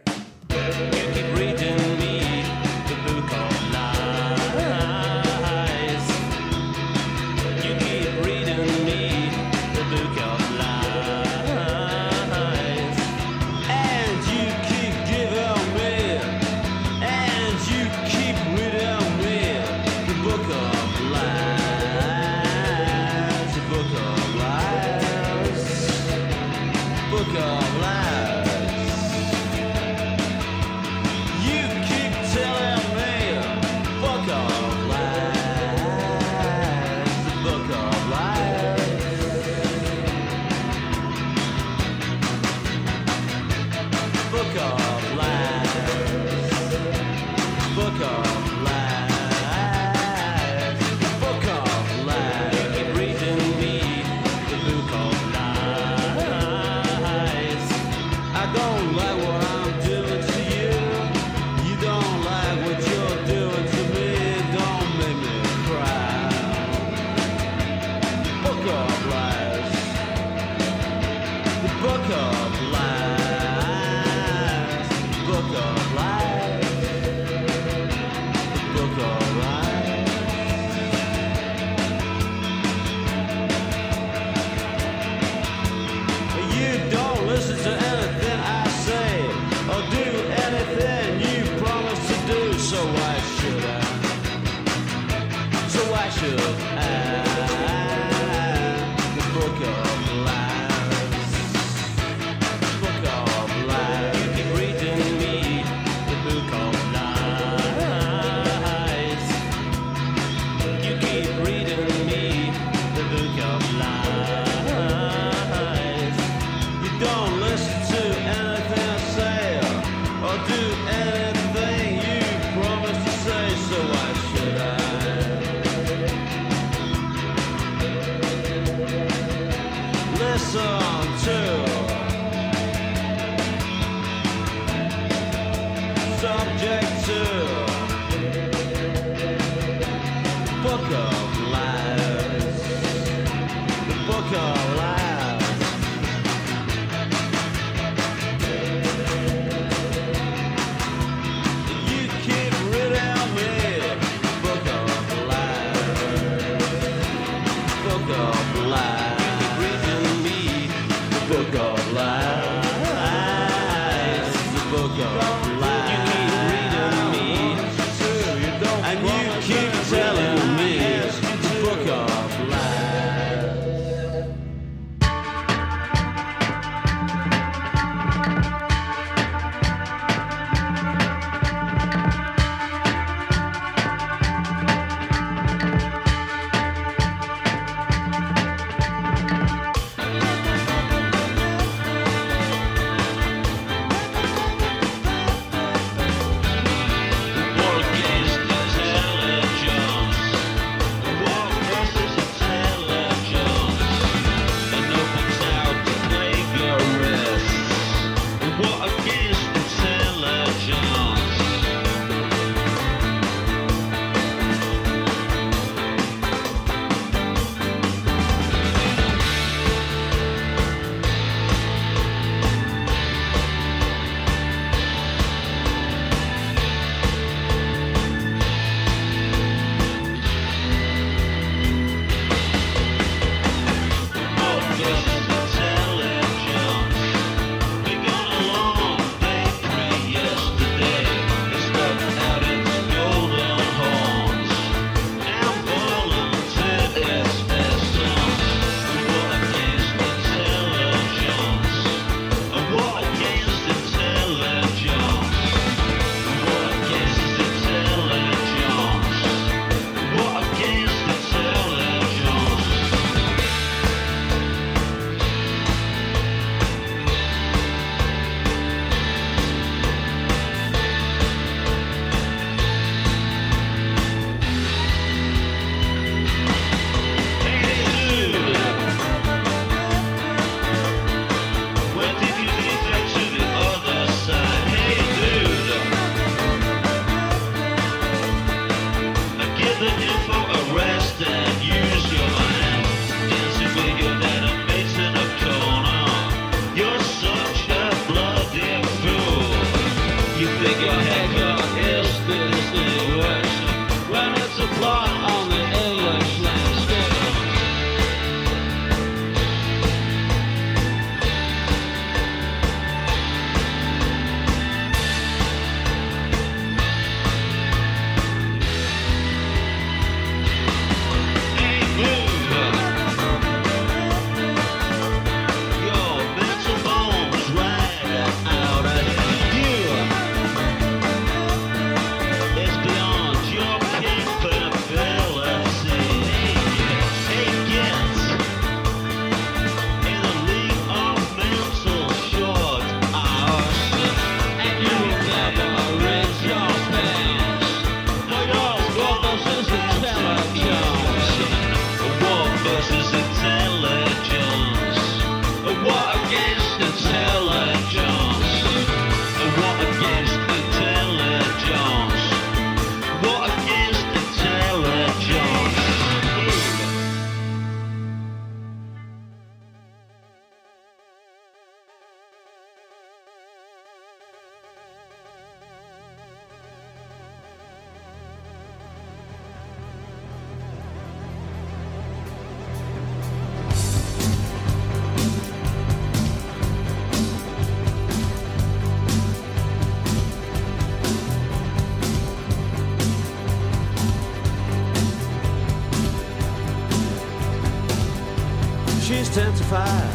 10 399.72 400.11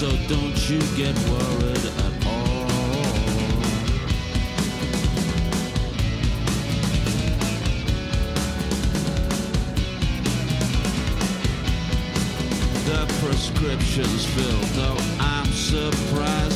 so 0.00 0.08
don't 0.28 0.70
you 0.70 0.78
get 0.96 1.14
worried 1.28 1.84
at 2.06 2.26
all. 2.26 2.66
The 12.86 13.04
prescription's 13.20 14.24
filled, 14.24 14.64
though 14.72 14.96
I'm 15.20 15.44
surprised. 15.52 16.49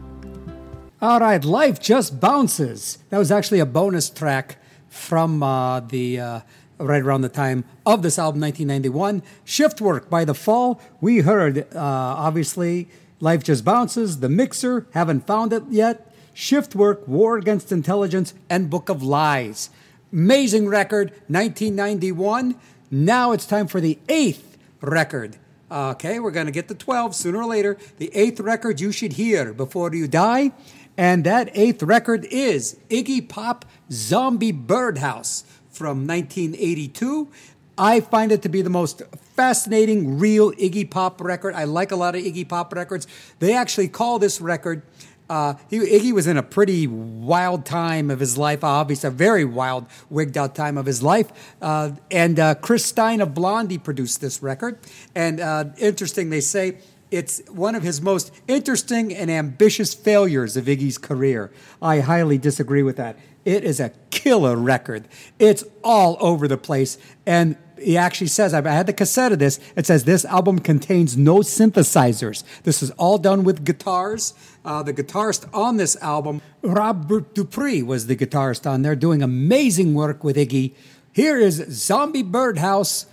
All 1.01 1.19
right, 1.19 1.43
Life 1.43 1.81
Just 1.81 2.19
Bounces. 2.19 2.99
That 3.09 3.17
was 3.17 3.31
actually 3.31 3.59
a 3.59 3.65
bonus 3.65 4.09
track 4.09 4.57
from 4.87 5.43
uh, 5.43 5.81
the 5.81 6.19
uh, 6.19 6.39
right 6.77 7.01
around 7.01 7.21
the 7.21 7.29
time 7.29 7.65
of 7.85 8.01
this 8.01 8.19
album, 8.19 8.41
1991. 8.41 9.23
Shift 9.43 9.81
Work 9.81 10.09
by 10.09 10.25
The 10.25 10.33
Fall. 10.33 10.81
We 11.01 11.19
heard, 11.19 11.67
uh, 11.75 11.79
obviously, 11.79 12.89
Life 13.23 13.41
Just 13.41 13.63
Bounces, 13.63 14.19
The 14.19 14.27
Mixer, 14.27 14.85
haven't 14.91 15.25
found 15.25 15.53
it 15.53 15.63
yet. 15.69 16.13
Shift 16.33 16.75
Work, 16.75 17.07
War 17.07 17.37
Against 17.37 17.71
Intelligence, 17.71 18.33
and 18.49 18.69
Book 18.69 18.89
of 18.89 19.01
Lies. 19.01 19.69
Amazing 20.11 20.67
record, 20.67 21.11
1991. 21.27 22.59
Now 22.91 23.31
it's 23.31 23.45
time 23.45 23.67
for 23.67 23.79
the 23.79 23.97
eighth 24.09 24.57
record. 24.81 25.37
Okay, 25.71 26.19
we're 26.19 26.31
going 26.31 26.47
to 26.47 26.51
get 26.51 26.67
to 26.67 26.75
12 26.75 27.15
sooner 27.15 27.37
or 27.37 27.45
later. 27.45 27.77
The 27.97 28.13
eighth 28.13 28.41
record 28.41 28.81
you 28.81 28.91
should 28.91 29.13
hear 29.13 29.53
before 29.53 29.95
you 29.95 30.09
die. 30.09 30.51
And 30.97 31.23
that 31.23 31.49
eighth 31.53 31.81
record 31.81 32.25
is 32.25 32.77
Iggy 32.89 33.29
Pop 33.29 33.63
Zombie 33.89 34.51
Birdhouse 34.51 35.45
from 35.71 36.05
1982. 36.05 37.29
I 37.77 38.01
find 38.01 38.31
it 38.31 38.41
to 38.43 38.49
be 38.49 38.61
the 38.61 38.69
most 38.69 39.01
fascinating, 39.35 40.19
real 40.19 40.51
Iggy 40.51 40.89
Pop 40.89 41.21
record. 41.21 41.55
I 41.55 41.63
like 41.63 41.91
a 41.91 41.95
lot 41.95 42.15
of 42.15 42.21
Iggy 42.21 42.47
Pop 42.47 42.73
records. 42.73 43.07
They 43.39 43.55
actually 43.55 43.87
call 43.87 44.19
this 44.19 44.39
record. 44.39 44.83
Uh, 45.29 45.55
he, 45.69 45.79
Iggy 45.79 46.11
was 46.11 46.27
in 46.27 46.37
a 46.37 46.43
pretty 46.43 46.85
wild 46.85 47.65
time 47.65 48.11
of 48.11 48.19
his 48.19 48.37
life, 48.37 48.63
obviously, 48.63 49.07
a 49.07 49.11
very 49.11 49.45
wild, 49.45 49.87
wigged 50.09 50.37
out 50.37 50.53
time 50.53 50.77
of 50.77 50.85
his 50.85 51.01
life. 51.01 51.55
Uh, 51.61 51.91
and 52.11 52.39
uh, 52.39 52.55
Chris 52.55 52.85
Stein 52.85 53.21
of 53.21 53.33
Blondie 53.33 53.79
produced 53.79 54.21
this 54.21 54.43
record. 54.43 54.77
And 55.15 55.39
uh, 55.39 55.65
interesting, 55.77 56.29
they 56.29 56.41
say 56.41 56.77
it's 57.09 57.41
one 57.49 57.73
of 57.73 57.83
his 57.83 58.01
most 58.01 58.31
interesting 58.47 59.15
and 59.15 59.31
ambitious 59.31 59.93
failures 59.93 60.57
of 60.57 60.65
Iggy's 60.65 60.97
career. 60.97 61.51
I 61.81 62.01
highly 62.01 62.37
disagree 62.37 62.83
with 62.83 62.97
that. 62.97 63.17
It 63.45 63.63
is 63.63 63.79
a 63.79 63.91
killer 64.23 64.55
record. 64.55 65.05
It's 65.37 65.65
all 65.83 66.15
over 66.21 66.47
the 66.47 66.57
place. 66.57 66.97
And 67.25 67.57
he 67.77 67.97
actually 67.97 68.27
says, 68.27 68.53
I 68.53 68.61
had 68.61 68.87
the 68.87 68.93
cassette 68.93 69.33
of 69.33 69.39
this. 69.39 69.59
It 69.75 69.85
says 69.85 70.05
this 70.05 70.23
album 70.23 70.59
contains 70.59 71.17
no 71.17 71.39
synthesizers. 71.39 72.45
This 72.63 72.81
is 72.81 72.91
all 72.91 73.17
done 73.17 73.43
with 73.43 73.65
guitars. 73.65 74.33
Uh, 74.63 74.81
the 74.81 74.93
guitarist 74.93 75.49
on 75.53 75.75
this 75.75 75.97
album, 75.97 76.41
Robert 76.61 77.35
Duprey, 77.35 77.83
was 77.83 78.07
the 78.07 78.15
guitarist 78.15 78.65
on 78.65 78.81
there, 78.81 78.95
doing 78.95 79.21
amazing 79.21 79.93
work 79.93 80.23
with 80.23 80.37
Iggy. 80.37 80.73
Here 81.11 81.37
is 81.37 81.65
Zombie 81.69 82.23
Birdhouse, 82.23 83.07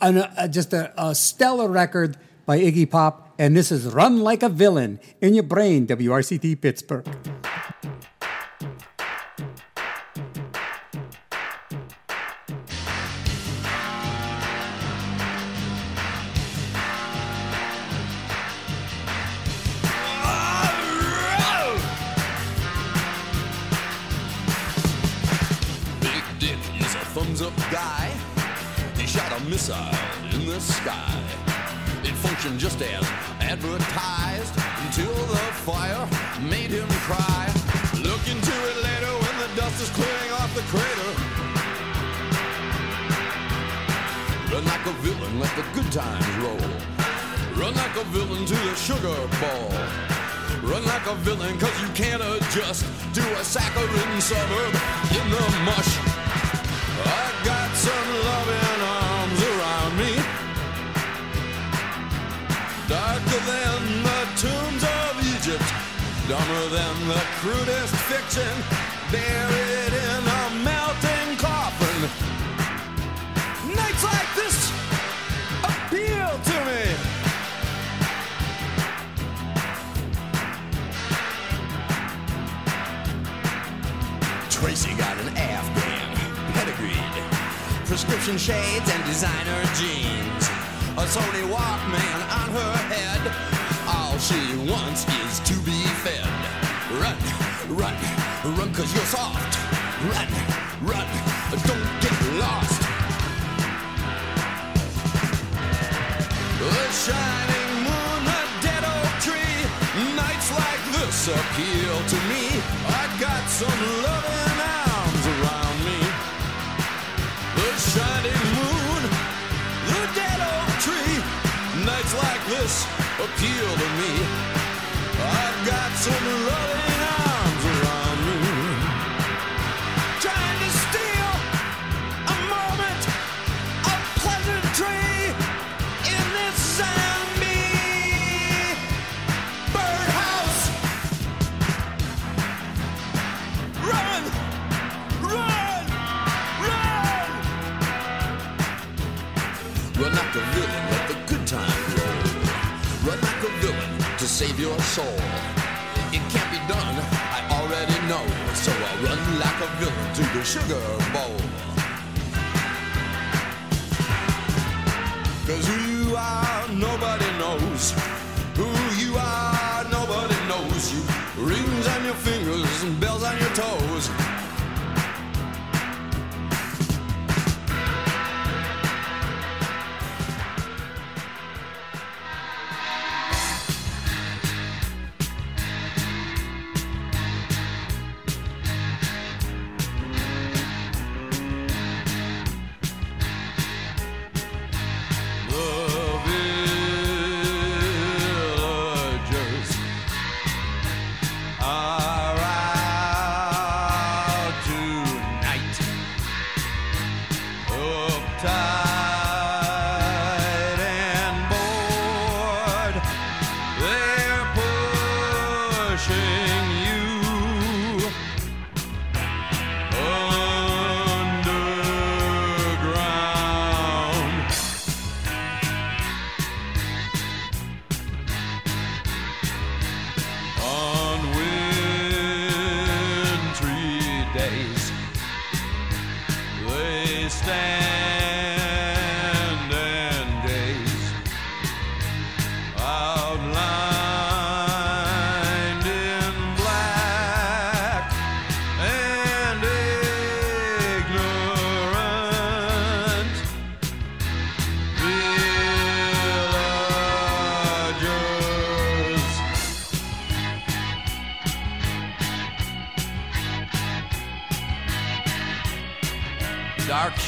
an, 0.00 0.18
uh, 0.18 0.46
just 0.46 0.72
a, 0.72 0.92
a 0.96 1.16
stellar 1.16 1.66
record 1.66 2.16
by 2.46 2.60
Iggy 2.60 2.88
Pop. 2.88 3.34
And 3.40 3.56
this 3.56 3.72
is 3.72 3.86
Run 3.86 4.20
Like 4.20 4.44
a 4.44 4.48
Villain 4.48 5.00
in 5.20 5.34
Your 5.34 5.42
Brain, 5.42 5.88
WRCT 5.88 6.60
Pittsburgh. 6.60 7.41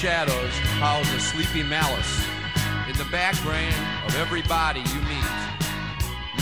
Shadows 0.04 0.52
house 0.84 1.10
a 1.14 1.18
sleepy 1.18 1.62
malice 1.62 2.26
in 2.86 2.94
the 2.98 3.06
back 3.10 3.34
brain 3.40 3.72
of 4.06 4.14
every 4.16 4.42
body 4.42 4.80
you 4.80 5.00
meet. 5.00 5.24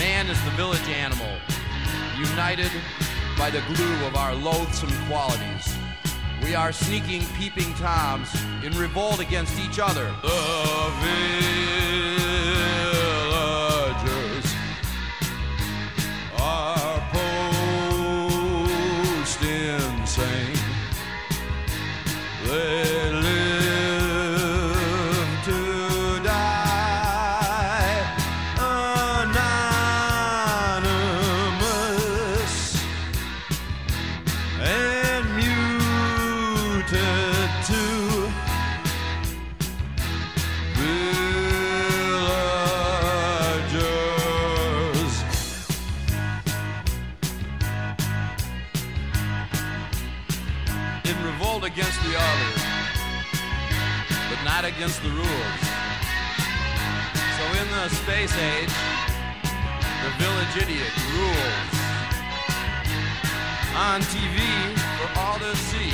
Man 0.01 0.27
is 0.27 0.43
the 0.43 0.51
village 0.57 0.89
animal, 0.89 1.33
united 2.19 2.73
by 3.39 3.51
the 3.51 3.63
glue 3.73 4.05
of 4.05 4.17
our 4.17 4.35
loathsome 4.35 4.91
qualities. 5.07 5.79
We 6.43 6.57
are 6.57 6.73
sneaking, 6.73 7.25
peeping 7.39 7.73
toms 7.75 8.35
in 8.65 8.77
revolt 8.77 9.21
against 9.21 9.57
each 9.61 9.79
other. 9.79 10.13
The 10.23 10.33
against 54.93 55.03
the 55.03 55.11
rules. 55.11 55.61
So 57.39 57.45
in 57.61 57.69
the 57.71 57.89
space 57.89 58.35
age, 58.37 58.75
the 60.03 60.11
village 60.19 60.57
idiot 60.57 60.93
rules. 61.17 61.69
On 63.75 64.01
TV 64.03 64.39
for 64.99 65.21
all 65.21 65.39
to 65.39 65.57
see, 65.57 65.93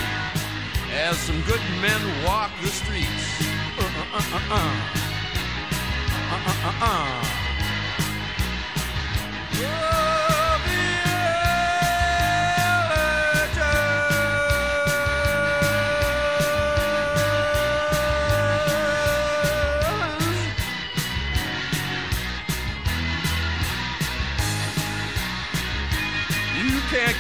as 0.93 1.17
some 1.19 1.41
good 1.43 1.61
men 1.81 2.01
walk 2.25 2.51
the 2.63 2.69
streets. 2.69 3.43
Uh, 3.79 4.09
uh, 4.15 4.51
uh, 6.81 7.38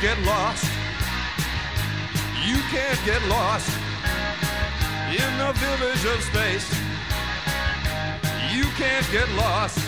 get 0.01 0.19
lost. 0.23 0.65
You 2.47 2.57
can't 2.71 3.05
get 3.05 3.21
lost 3.27 3.69
in 5.11 5.39
the 5.39 5.53
village 5.55 6.05
of 6.05 6.23
space. 6.23 6.71
You 8.53 8.65
can't 8.77 9.11
get 9.11 9.29
lost. 9.33 9.88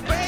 Bears 0.00 0.21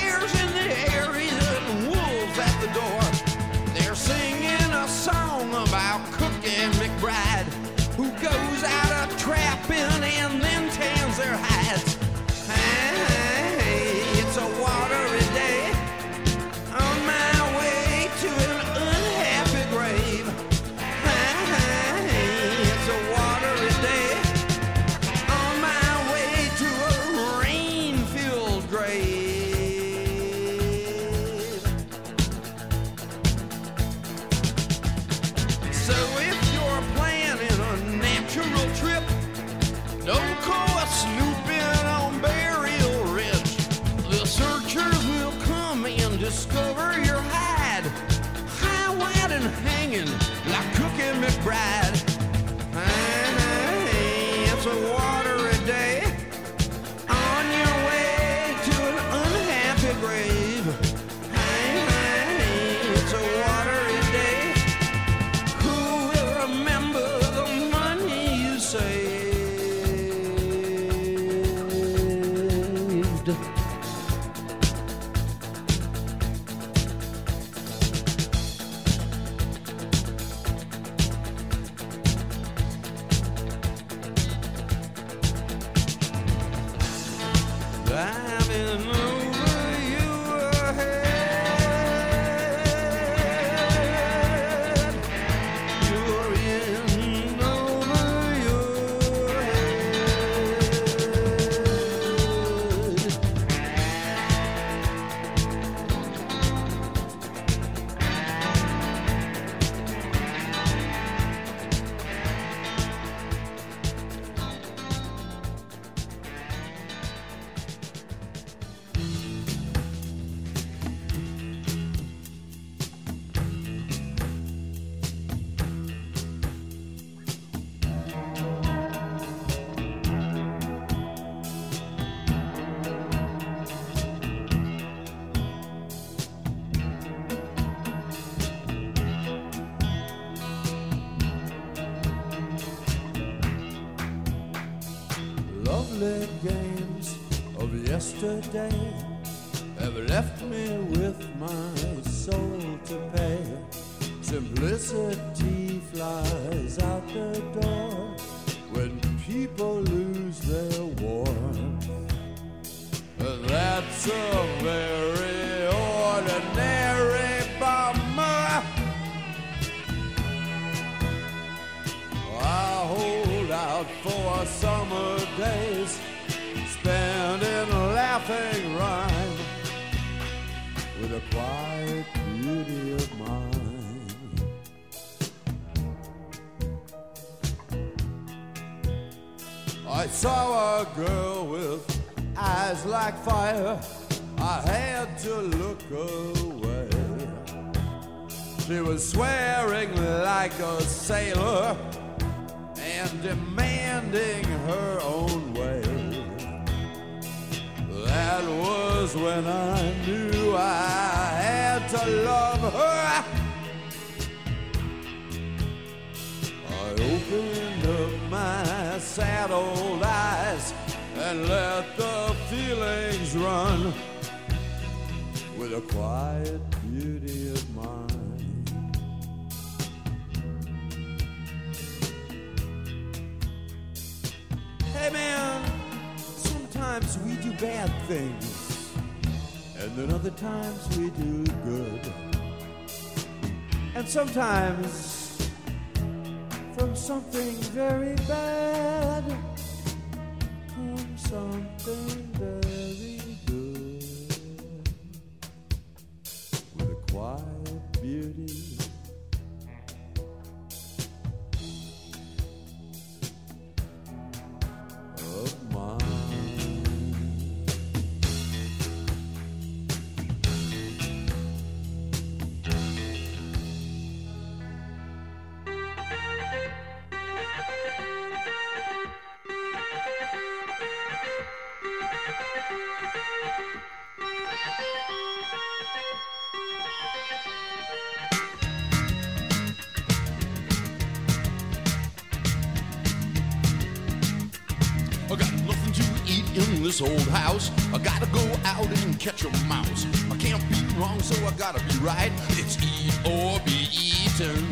this 296.99 297.11
old 297.11 297.29
house. 297.31 297.71
I 297.93 297.99
gotta 297.99 298.27
go 298.27 298.45
out 298.65 298.87
and 298.87 299.19
catch 299.19 299.45
a 299.45 299.51
mouse. 299.67 300.07
I 300.31 300.37
can't 300.37 300.63
be 300.69 300.77
wrong, 300.97 301.21
so 301.21 301.35
I 301.45 301.51
gotta 301.53 301.83
be 301.85 301.97
right. 301.99 302.31
It's 302.51 302.77
eat 302.83 303.19
or 303.27 303.59
be 303.65 303.89
eaten. 303.91 304.63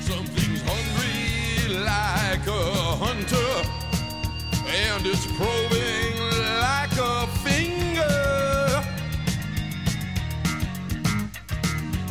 Something's 0.00 0.62
hungry 0.66 1.78
like 1.84 2.44
a 2.46 2.96
hunter, 3.04 3.52
and 4.66 5.06
it's 5.06 5.26
probing 5.38 6.16
like 6.58 6.96
a 6.98 7.26
finger. 7.44 8.82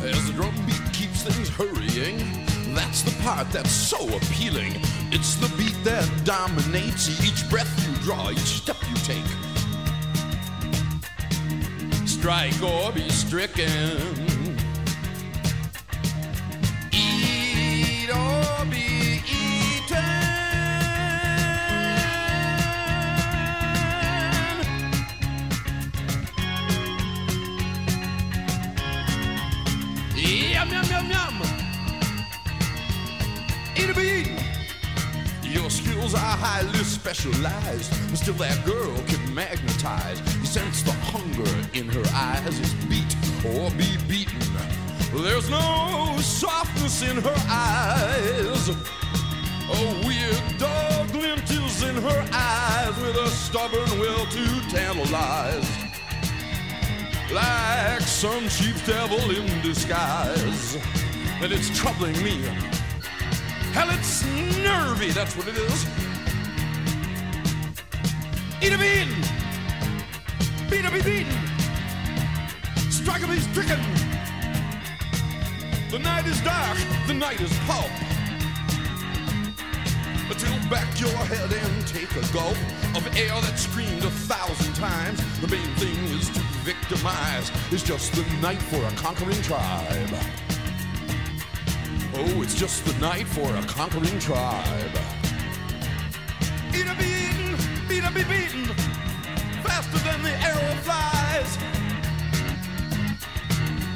As 0.02 0.26
the 0.26 0.32
drum 0.32 0.54
beat 0.66 0.92
keeps 0.94 1.22
things 1.22 1.50
hurrying, 1.50 2.49
that's 2.80 3.02
the 3.02 3.22
part 3.22 3.50
that's 3.52 3.70
so 3.70 3.98
appealing. 4.16 4.72
It's 5.12 5.34
the 5.34 5.54
beat 5.58 5.76
that 5.84 6.08
dominates 6.24 7.08
each 7.22 7.48
breath 7.50 7.70
you 7.86 7.94
draw, 8.02 8.30
each 8.30 8.38
step 8.38 8.76
you 8.88 8.96
take. 9.04 9.30
Strike 12.08 12.62
or 12.62 12.90
be 12.92 13.06
stricken. 13.10 14.29
Skills 36.10 36.14
are 36.14 36.36
highly 36.36 36.84
specialized, 36.84 37.90
but 38.10 38.18
still 38.18 38.34
that 38.34 38.64
girl 38.64 38.96
can 39.06 39.34
magnetize. 39.34 40.20
You 40.38 40.46
sense 40.46 40.82
the 40.82 40.92
hunger 40.92 41.50
in 41.72 41.88
her 41.88 42.04
eyes. 42.14 42.58
It's 42.58 42.74
beat 42.86 43.14
or 43.44 43.70
be 43.72 43.96
beaten. 44.08 44.40
There's 45.12 45.50
no 45.50 46.16
softness 46.20 47.02
in 47.02 47.16
her 47.16 47.40
eyes. 47.48 48.68
A 48.68 50.06
weird 50.06 50.58
dog 50.58 51.12
glint 51.12 51.50
is 51.50 51.82
in 51.82 51.96
her 51.96 52.28
eyes 52.32 52.96
with 53.00 53.16
a 53.16 53.28
stubborn 53.28 53.90
will 53.98 54.26
to 54.26 54.44
tantalize. 54.70 55.68
Like 57.32 58.00
some 58.00 58.48
cheap 58.48 58.76
devil 58.86 59.30
in 59.30 59.62
disguise. 59.62 60.76
And 61.42 61.52
it's 61.52 61.70
troubling 61.78 62.22
me. 62.22 62.79
Hell, 63.72 63.88
it's 63.90 64.24
nervy, 64.58 65.10
that's 65.10 65.36
what 65.36 65.48
it 65.48 65.56
is. 65.56 65.86
Eat 68.62 68.72
a 68.72 68.78
bean! 68.78 69.08
Beat 70.70 70.84
a 70.84 70.90
be 70.90 71.02
beaten! 71.02 71.38
Strike 72.90 73.26
be 73.28 73.40
stricken! 73.40 73.80
The 75.90 75.98
night 75.98 76.26
is 76.26 76.40
dark, 76.42 76.78
the 77.06 77.14
night 77.14 77.40
is 77.40 77.56
pulp. 77.66 77.90
Tilt 80.40 80.70
back 80.70 80.98
your 80.98 81.10
head 81.10 81.52
and 81.52 81.86
take 81.86 82.10
a 82.12 82.32
gulp 82.32 82.56
of 82.96 83.06
air 83.14 83.38
that 83.42 83.58
screamed 83.58 84.02
a 84.02 84.10
thousand 84.10 84.72
times. 84.72 85.20
The 85.42 85.48
main 85.48 85.74
thing 85.74 86.02
is 86.18 86.30
to 86.30 86.40
victimize. 86.64 87.52
It's 87.70 87.82
just 87.82 88.14
the 88.14 88.24
night 88.40 88.62
for 88.62 88.82
a 88.82 88.90
conquering 88.92 89.42
tribe. 89.42 90.49
Oh, 92.22 92.42
it's 92.42 92.54
just 92.54 92.84
the 92.84 92.92
night 93.00 93.26
for 93.26 93.48
a 93.56 93.62
conquering 93.62 94.18
tribe. 94.18 94.98
Eat 96.74 96.86
a 96.86 96.94
be 96.98 97.06
eaten, 97.06 97.56
beat 97.88 98.04
a 98.04 98.12
be 98.12 98.22
beaten, 98.24 98.66
faster 99.64 99.96
than 100.04 100.22
the 100.22 100.30
arrow 100.30 100.74
flies. 100.82 101.56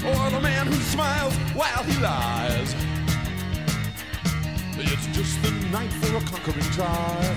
Or 0.06 0.30
the 0.30 0.40
man 0.40 0.68
who 0.68 0.74
smiles 0.76 1.34
while 1.52 1.82
he 1.82 2.00
lies. 2.00 2.74
It's 4.78 5.06
just 5.08 5.42
the 5.42 5.50
night 5.70 5.92
for 5.92 6.16
a 6.16 6.20
conquering 6.22 6.70
tribe. 6.72 7.36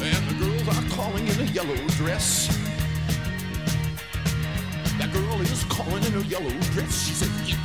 And 0.00 0.28
the 0.28 0.34
girls 0.44 0.76
are 0.76 0.96
calling 0.96 1.28
in 1.28 1.40
a 1.40 1.44
yellow 1.52 1.76
dress. 1.90 2.61
Girl 5.12 5.42
is 5.42 5.64
calling 5.64 6.02
in 6.04 6.14
a 6.14 6.20
yellow 6.20 6.48
dress. 6.72 7.06
She 7.06 7.12
said, 7.12 7.28
Eat, 7.46 7.58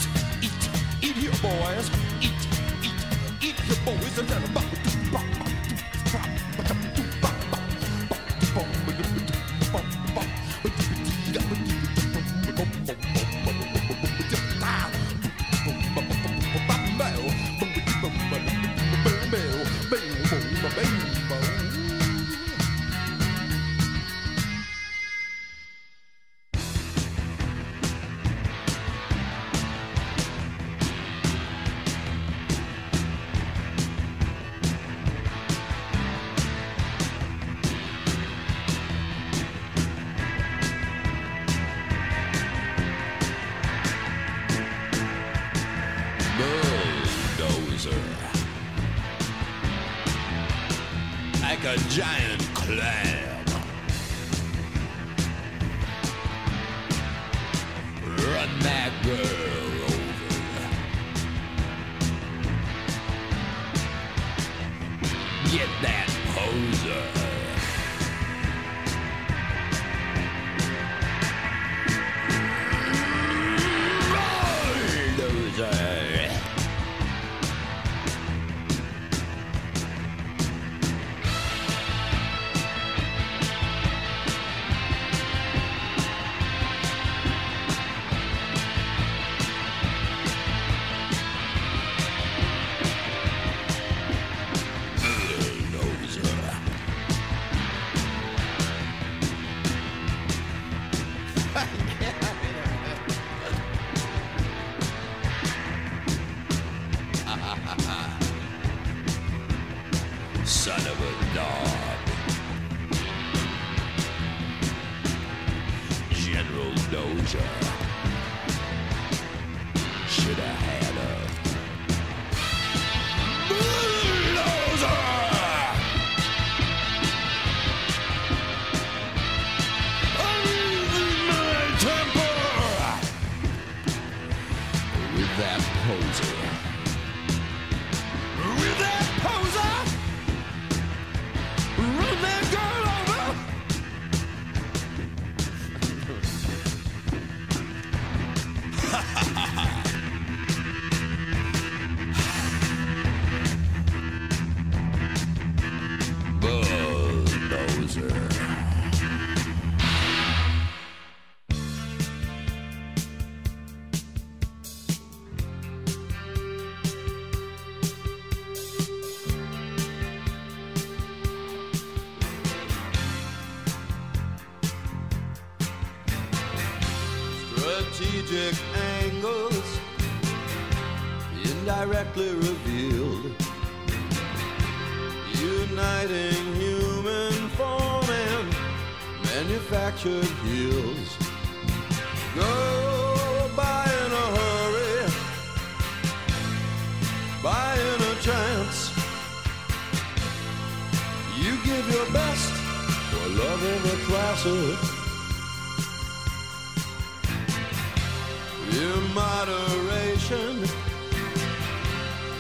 eat, 0.43 1.15
eat 1.15 1.15
your 1.23 1.31
boys. 1.41 1.89
Eat, 2.19 2.33
eat, 2.83 2.95
eat 3.41 3.67
your 3.67 3.77
boys 3.85 4.17
and 4.17 4.27
then 4.27 4.53
bulldozer. 4.53 4.86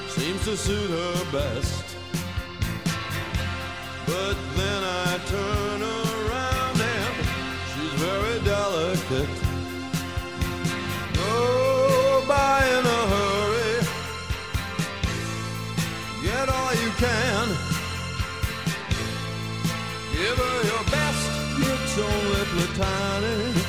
Seems 0.07 0.43
to 0.45 0.57
suit 0.57 0.89
her 0.89 1.31
best. 1.31 1.83
But 4.05 4.37
then 4.55 4.83
I 4.83 5.19
turn 5.25 5.81
around 5.81 6.81
and 6.81 7.15
she's 7.71 7.93
very 8.01 8.39
delicate. 8.43 9.29
Go 11.13 12.23
by 12.27 12.65
in 12.77 12.85
a 12.85 13.01
hurry, 13.13 13.73
get 16.23 16.49
all 16.49 16.73
you 16.83 16.91
can. 17.05 17.47
Give 20.13 20.37
her 20.37 20.59
your 20.71 20.83
best, 20.95 21.23
it's 21.59 21.97
only 21.99 22.43
platonic. 22.53 23.66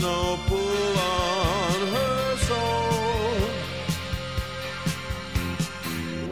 No 0.00 0.38
pull 0.46 0.98
on 0.98 1.86
her 1.94 2.36
soul. 2.36 3.48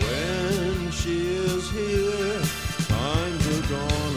When 0.03 0.91
she 0.91 1.27
is 1.27 1.71
here, 1.71 2.41
time's 2.89 3.47
a 3.47 3.61
gone. 3.69 4.17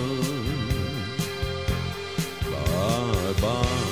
Bye 2.51 3.33
bye. 3.41 3.89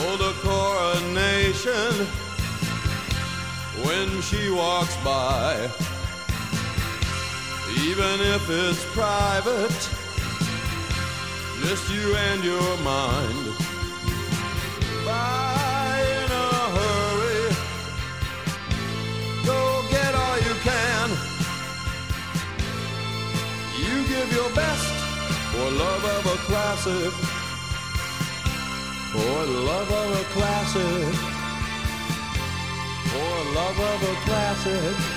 Oh, 0.00 0.16
the 0.24 0.32
coronation 0.42 2.06
when 3.84 4.22
she 4.22 4.50
walks 4.50 4.96
by 5.04 5.70
even 7.82 8.20
if 8.20 8.48
it's 8.50 8.84
private, 8.94 9.90
just 11.66 11.90
you 11.90 12.14
and 12.14 12.44
your 12.44 12.76
mind. 12.78 13.46
Buy 15.04 15.96
in 16.20 16.30
a 16.30 16.50
hurry, 16.76 17.54
go 19.46 19.60
get 19.90 20.14
all 20.14 20.38
you 20.48 20.54
can. 20.68 21.08
You 23.80 23.96
give 24.12 24.30
your 24.32 24.50
best 24.54 24.88
for 25.52 25.70
love 25.70 26.04
of 26.16 26.26
a 26.34 26.38
classic, 26.48 27.12
for 29.12 29.36
love 29.70 29.90
of 30.02 30.20
a 30.20 30.24
classic, 30.34 31.14
for 33.10 33.34
love 33.58 33.80
of 33.80 34.02
a 34.10 34.14
classic. 34.26 35.13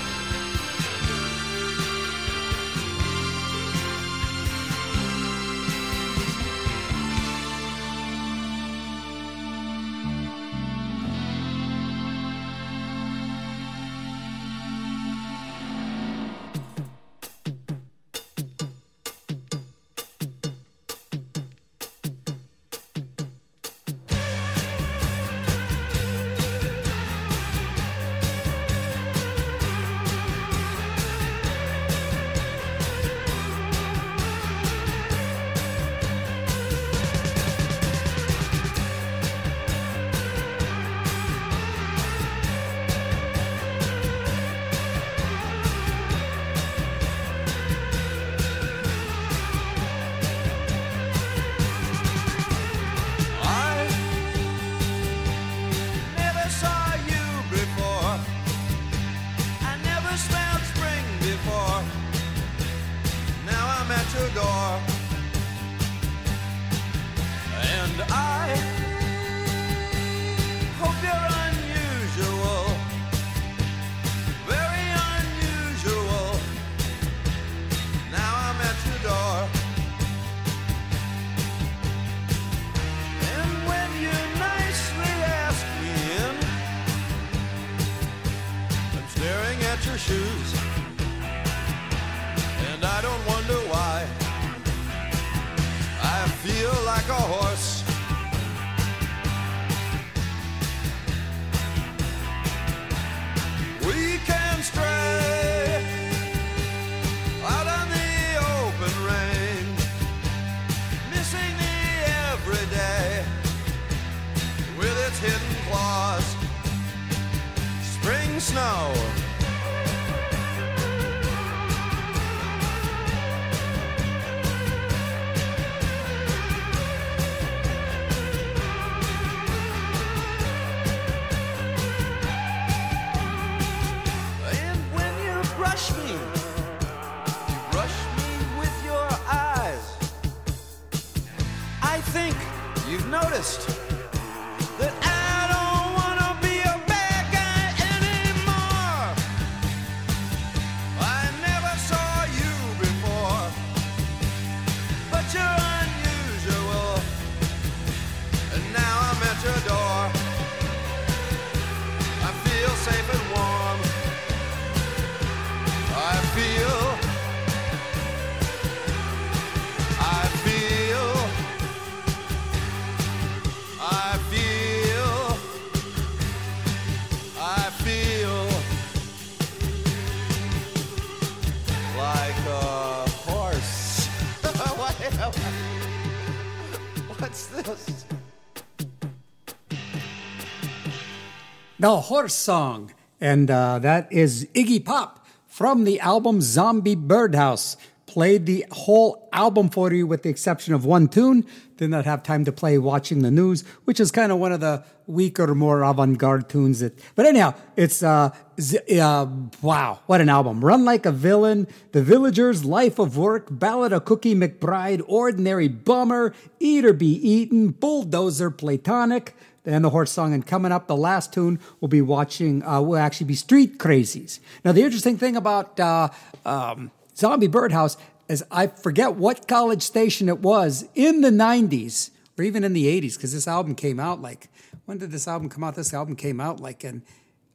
The 191.87 192.01
Horse 192.01 192.33
Song. 192.35 192.91
And 193.21 193.49
uh, 193.49 193.79
that 193.79 194.11
is 194.11 194.45
Iggy 194.53 194.83
Pop 194.83 195.25
from 195.45 195.85
the 195.85 196.01
album 196.01 196.41
Zombie 196.41 196.95
Birdhouse. 196.95 197.77
Played 198.07 198.45
the 198.45 198.65
whole 198.71 199.29
album 199.31 199.69
for 199.69 199.93
you 199.93 200.05
with 200.05 200.23
the 200.23 200.27
exception 200.27 200.73
of 200.73 200.83
one 200.83 201.07
tune. 201.07 201.45
Did 201.77 201.89
not 201.89 202.03
have 202.03 202.23
time 202.23 202.43
to 202.43 202.51
play 202.51 202.77
Watching 202.77 203.21
the 203.21 203.31
News, 203.31 203.61
which 203.85 204.01
is 204.01 204.11
kind 204.11 204.33
of 204.33 204.37
one 204.37 204.51
of 204.51 204.59
the 204.59 204.83
weaker, 205.05 205.55
more 205.55 205.81
avant 205.83 206.17
garde 206.17 206.49
tunes. 206.49 206.81
That, 206.81 206.99
but 207.15 207.25
anyhow, 207.25 207.53
it's, 207.77 208.03
uh, 208.03 208.31
z- 208.59 208.99
uh, 208.99 209.27
wow, 209.61 209.99
what 210.07 210.19
an 210.19 210.27
album. 210.27 210.65
Run 210.65 210.83
Like 210.83 211.05
a 211.05 211.13
Villain, 211.13 211.67
The 211.93 212.03
Villagers, 212.03 212.65
Life 212.65 212.99
of 212.99 213.15
Work, 213.15 213.47
Ballad 213.49 213.93
of 213.93 214.03
Cookie 214.03 214.35
McBride, 214.35 215.01
Ordinary 215.07 215.69
Bummer, 215.69 216.33
Eat 216.59 216.83
or 216.83 216.91
Be 216.91 217.13
Eaten, 217.13 217.69
Bulldozer, 217.69 218.51
Platonic 218.51 219.37
and 219.67 219.83
the 219.83 219.89
horse 219.89 220.11
song. 220.11 220.33
And 220.33 220.45
coming 220.45 220.71
up, 220.71 220.87
the 220.87 220.95
last 220.95 221.33
tune 221.33 221.59
we'll 221.79 221.89
be 221.89 222.01
watching, 222.01 222.63
uh, 222.63 222.81
will 222.81 222.97
actually 222.97 223.27
be 223.27 223.35
Street 223.35 223.77
Crazies. 223.77 224.39
Now, 224.63 224.71
the 224.71 224.81
interesting 224.83 225.17
thing 225.17 225.35
about 225.35 225.79
uh, 225.79 226.09
um, 226.45 226.91
Zombie 227.15 227.47
Birdhouse 227.47 227.97
is 228.27 228.43
I 228.49 228.67
forget 228.67 229.15
what 229.15 229.47
college 229.47 229.83
station 229.83 230.29
it 230.29 230.39
was 230.39 230.87
in 230.95 231.21
the 231.21 231.29
90s 231.29 232.11
or 232.37 232.43
even 232.43 232.63
in 232.63 232.73
the 232.73 232.85
80s, 232.85 233.15
because 233.15 233.33
this 233.33 233.47
album 233.47 233.75
came 233.75 233.99
out 233.99 234.21
like, 234.21 234.49
when 234.85 234.99
did 234.99 235.11
this 235.11 235.27
album 235.27 235.49
come 235.49 235.63
out? 235.63 235.75
This 235.75 235.93
album 235.93 236.15
came 236.15 236.39
out 236.39 236.59
like 236.59 236.83
in, 236.83 237.03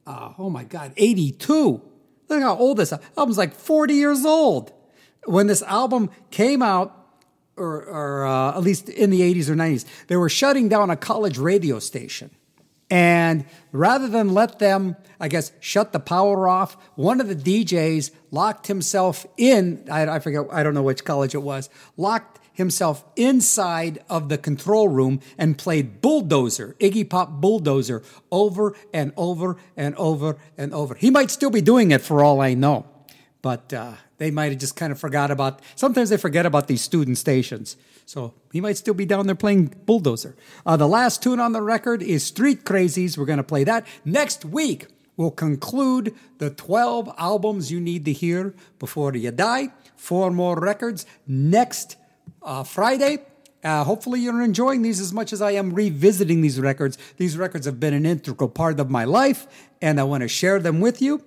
uh, 0.05 0.33
oh 0.37 0.49
my 0.49 0.63
God, 0.63 0.93
82. 0.97 1.81
Look 2.29 2.41
how 2.41 2.55
old 2.55 2.77
this 2.77 2.93
album's 3.17 3.37
like 3.37 3.55
40 3.55 3.93
years 3.93 4.25
old. 4.25 4.73
When 5.25 5.47
this 5.47 5.61
album 5.63 6.09
came 6.31 6.61
out, 6.61 6.99
or, 7.55 7.83
or 7.85 8.25
uh, 8.53 8.57
at 8.57 8.63
least 8.63 8.89
in 8.89 9.09
the 9.09 9.21
80s 9.21 9.49
or 9.49 9.55
90s, 9.55 9.85
they 10.07 10.15
were 10.15 10.29
shutting 10.29 10.69
down 10.69 10.89
a 10.89 10.95
college 10.95 11.37
radio 11.37 11.79
station. 11.79 12.31
And 12.89 13.45
rather 13.71 14.07
than 14.07 14.33
let 14.33 14.59
them, 14.59 14.95
I 15.19 15.27
guess, 15.27 15.51
shut 15.59 15.93
the 15.93 15.99
power 15.99 16.47
off, 16.47 16.77
one 16.95 17.19
of 17.21 17.27
the 17.27 17.35
DJs 17.35 18.11
locked 18.29 18.67
himself 18.67 19.25
in. 19.37 19.87
I, 19.89 20.07
I 20.07 20.19
forget, 20.19 20.45
I 20.51 20.63
don't 20.63 20.73
know 20.73 20.83
which 20.83 21.03
college 21.03 21.33
it 21.33 21.41
was, 21.41 21.69
locked 21.97 22.39
himself 22.53 23.03
inside 23.15 24.03
of 24.09 24.29
the 24.29 24.37
control 24.37 24.87
room 24.87 25.21
and 25.39 25.57
played 25.57 26.01
Bulldozer, 26.01 26.75
Iggy 26.79 27.09
Pop 27.09 27.41
Bulldozer, 27.41 28.03
over 28.31 28.75
and 28.93 29.11
over 29.17 29.57
and 29.75 29.95
over 29.95 30.37
and 30.55 30.71
over. 30.73 30.93
He 30.93 31.09
might 31.09 31.31
still 31.31 31.49
be 31.49 31.61
doing 31.61 31.91
it 31.91 32.01
for 32.01 32.23
all 32.23 32.41
I 32.41 32.53
know 32.53 32.85
but 33.43 33.71
uh, 33.73 33.91
they 34.17 34.31
might 34.31 34.51
have 34.51 34.57
just 34.57 34.75
kind 34.75 34.91
of 34.91 34.97
forgot 34.97 35.29
about. 35.29 35.61
Sometimes 35.75 36.09
they 36.09 36.17
forget 36.17 36.47
about 36.47 36.67
these 36.67 36.81
student 36.81 37.19
stations, 37.19 37.77
so 38.05 38.33
he 38.51 38.59
might 38.59 38.77
still 38.77 38.95
be 38.95 39.05
down 39.05 39.27
there 39.27 39.35
playing 39.35 39.75
bulldozer. 39.85 40.35
Uh, 40.65 40.75
the 40.77 40.87
last 40.87 41.21
tune 41.21 41.39
on 41.39 41.51
the 41.51 41.61
record 41.61 42.01
is 42.01 42.25
Street 42.25 42.63
Crazies. 42.63 43.15
We're 43.17 43.25
going 43.25 43.37
to 43.37 43.43
play 43.43 43.65
that 43.65 43.85
next 44.03 44.45
week. 44.45 44.87
We'll 45.17 45.29
conclude 45.29 46.15
the 46.39 46.49
12 46.49 47.13
albums 47.19 47.71
you 47.71 47.79
need 47.79 48.05
to 48.05 48.13
hear 48.13 48.55
before 48.79 49.13
you 49.13 49.29
die. 49.29 49.73
Four 49.95 50.31
more 50.31 50.55
records 50.59 51.05
next 51.27 51.97
uh, 52.41 52.63
Friday. 52.63 53.19
Uh, 53.61 53.83
hopefully, 53.83 54.21
you're 54.21 54.41
enjoying 54.41 54.81
these 54.81 54.99
as 54.99 55.13
much 55.13 55.31
as 55.33 55.41
I 55.41 55.51
am 55.51 55.73
revisiting 55.73 56.41
these 56.41 56.59
records. 56.59 56.97
These 57.17 57.37
records 57.37 57.65
have 57.65 57.79
been 57.79 57.93
an 57.93 58.05
integral 58.05 58.49
part 58.49 58.79
of 58.79 58.89
my 58.89 59.03
life, 59.03 59.47
and 59.81 59.99
I 59.99 60.03
want 60.03 60.21
to 60.21 60.27
share 60.29 60.59
them 60.59 60.79
with 60.79 61.01
you. 61.01 61.23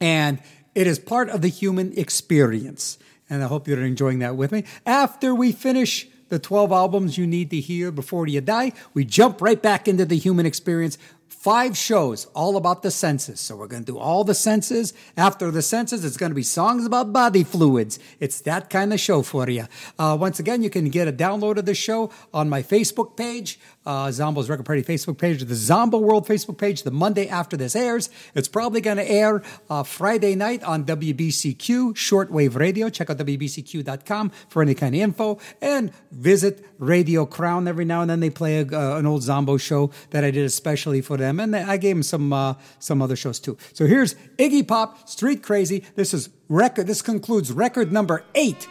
And 0.00 0.40
it 0.74 0.86
is 0.86 0.98
part 0.98 1.28
of 1.28 1.42
the 1.42 1.48
human 1.48 1.92
experience. 1.98 2.98
And 3.28 3.42
I 3.42 3.46
hope 3.46 3.68
you're 3.68 3.84
enjoying 3.84 4.18
that 4.20 4.36
with 4.36 4.52
me. 4.52 4.64
After 4.84 5.34
we 5.34 5.52
finish 5.52 6.08
the 6.28 6.38
12 6.38 6.72
albums 6.72 7.18
you 7.18 7.26
need 7.26 7.50
to 7.50 7.60
hear 7.60 7.90
before 7.90 8.26
you 8.26 8.40
die, 8.40 8.72
we 8.94 9.04
jump 9.04 9.40
right 9.40 9.60
back 9.60 9.86
into 9.86 10.04
the 10.04 10.16
human 10.16 10.46
experience. 10.46 10.96
Five 11.28 11.76
shows 11.76 12.26
all 12.34 12.56
about 12.56 12.82
the 12.82 12.90
senses. 12.90 13.40
So 13.40 13.56
we're 13.56 13.66
going 13.66 13.84
to 13.84 13.92
do 13.92 13.98
all 13.98 14.24
the 14.24 14.34
senses. 14.34 14.92
After 15.16 15.50
the 15.50 15.62
senses, 15.62 16.04
it's 16.04 16.18
going 16.18 16.30
to 16.30 16.36
be 16.36 16.42
songs 16.42 16.84
about 16.84 17.14
body 17.14 17.44
fluids. 17.44 17.98
It's 18.18 18.42
that 18.42 18.68
kind 18.68 18.92
of 18.92 19.00
show 19.00 19.22
for 19.22 19.48
you. 19.48 19.64
Uh, 19.98 20.18
once 20.20 20.38
again, 20.38 20.62
you 20.62 20.68
can 20.68 20.90
get 20.90 21.08
a 21.08 21.12
download 21.12 21.56
of 21.56 21.64
the 21.64 21.74
show 21.74 22.10
on 22.34 22.50
my 22.50 22.62
Facebook 22.62 23.16
page, 23.16 23.58
uh, 23.86 24.10
Zombo's 24.10 24.48
Record 24.48 24.66
Party 24.66 24.82
Facebook 24.82 25.18
page, 25.18 25.42
the 25.42 25.54
Zombo 25.54 25.98
World 25.98 26.26
Facebook 26.26 26.58
page, 26.58 26.82
the 26.82 26.90
Monday 26.90 27.28
after 27.28 27.56
this 27.56 27.74
airs. 27.74 28.10
It's 28.34 28.48
probably 28.48 28.80
going 28.80 28.98
to 28.98 29.10
air 29.10 29.42
uh, 29.68 29.82
Friday 29.82 30.34
night 30.34 30.62
on 30.62 30.84
WBCQ 30.84 31.94
shortwave 31.94 32.56
radio. 32.56 32.88
Check 32.90 33.10
out 33.10 33.18
WBCQ.com 33.18 34.30
for 34.48 34.62
any 34.62 34.74
kind 34.74 34.94
of 34.94 35.00
info 35.00 35.38
and 35.62 35.92
visit 36.10 36.64
Radio 36.78 37.24
Crown. 37.24 37.66
Every 37.66 37.84
now 37.84 38.02
and 38.02 38.10
then 38.10 38.20
they 38.20 38.30
play 38.30 38.60
a, 38.60 38.66
uh, 38.66 38.98
an 38.98 39.06
old 39.06 39.22
Zombo 39.22 39.56
show 39.56 39.90
that 40.10 40.24
I 40.24 40.30
did 40.30 40.44
especially 40.44 41.00
for 41.00 41.16
them. 41.16 41.40
And 41.40 41.56
I 41.56 41.76
gave 41.76 41.96
them 41.96 42.02
some, 42.02 42.32
uh, 42.32 42.54
some 42.78 43.00
other 43.00 43.16
shows 43.16 43.40
too. 43.40 43.56
So 43.72 43.86
here's 43.86 44.14
Iggy 44.38 44.66
Pop, 44.66 45.08
Street 45.08 45.42
Crazy. 45.42 45.84
This 45.94 46.12
is 46.12 46.28
record. 46.48 46.86
This 46.86 47.00
concludes 47.00 47.50
record 47.50 47.92
number 47.92 48.24
eight 48.34 48.68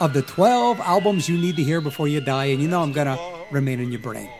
of 0.00 0.12
the 0.12 0.22
12 0.22 0.80
albums 0.80 1.28
you 1.28 1.36
need 1.36 1.56
to 1.56 1.64
hear 1.64 1.80
before 1.80 2.08
you 2.08 2.20
die. 2.20 2.46
And 2.46 2.62
you 2.62 2.68
know 2.68 2.82
I'm 2.82 2.92
going 2.92 3.06
to 3.06 3.18
remain 3.50 3.80
in 3.80 3.90
your 3.90 4.00
brain. 4.00 4.30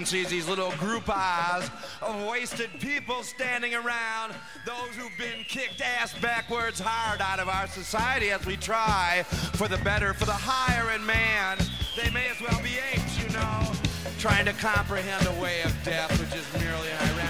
Alarming 0.00 0.06
frequencies, 0.06 0.30
these 0.30 0.48
little 0.48 0.72
group 0.78 1.08
eyes 1.08 1.68
of 2.02 2.28
wasted 2.28 2.70
people 2.80 3.22
standing 3.22 3.74
around, 3.74 4.34
those 4.64 4.94
who've 4.96 5.18
been 5.18 5.44
kicked 5.46 5.80
ass 5.80 6.14
backwards 6.20 6.80
hard 6.80 7.20
out 7.20 7.38
of 7.38 7.48
our 7.48 7.66
society 7.66 8.30
as 8.30 8.44
we 8.46 8.56
try 8.56 9.22
for 9.54 9.68
the 9.68 9.78
better, 9.78 10.14
for 10.14 10.26
the 10.26 10.32
higher 10.32 10.94
in 10.94 11.04
man. 11.04 11.58
They 11.96 12.10
may 12.10 12.28
as 12.28 12.40
well 12.40 12.60
be 12.62 12.78
apes, 12.92 13.22
you 13.22 13.28
know, 13.30 13.72
trying 14.18 14.46
to 14.46 14.52
comprehend 14.54 15.26
a 15.26 15.40
way 15.40 15.62
of 15.62 15.74
death 15.84 16.10
which 16.18 16.34
is 16.38 16.46
merely 16.54 16.88
an 16.90 16.98
ironic 17.10 17.29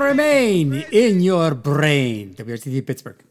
remain 0.00 0.84
in 0.90 1.20
your 1.20 1.54
brain. 1.54 2.34
WRTD 2.34 2.86
Pittsburgh. 2.86 3.27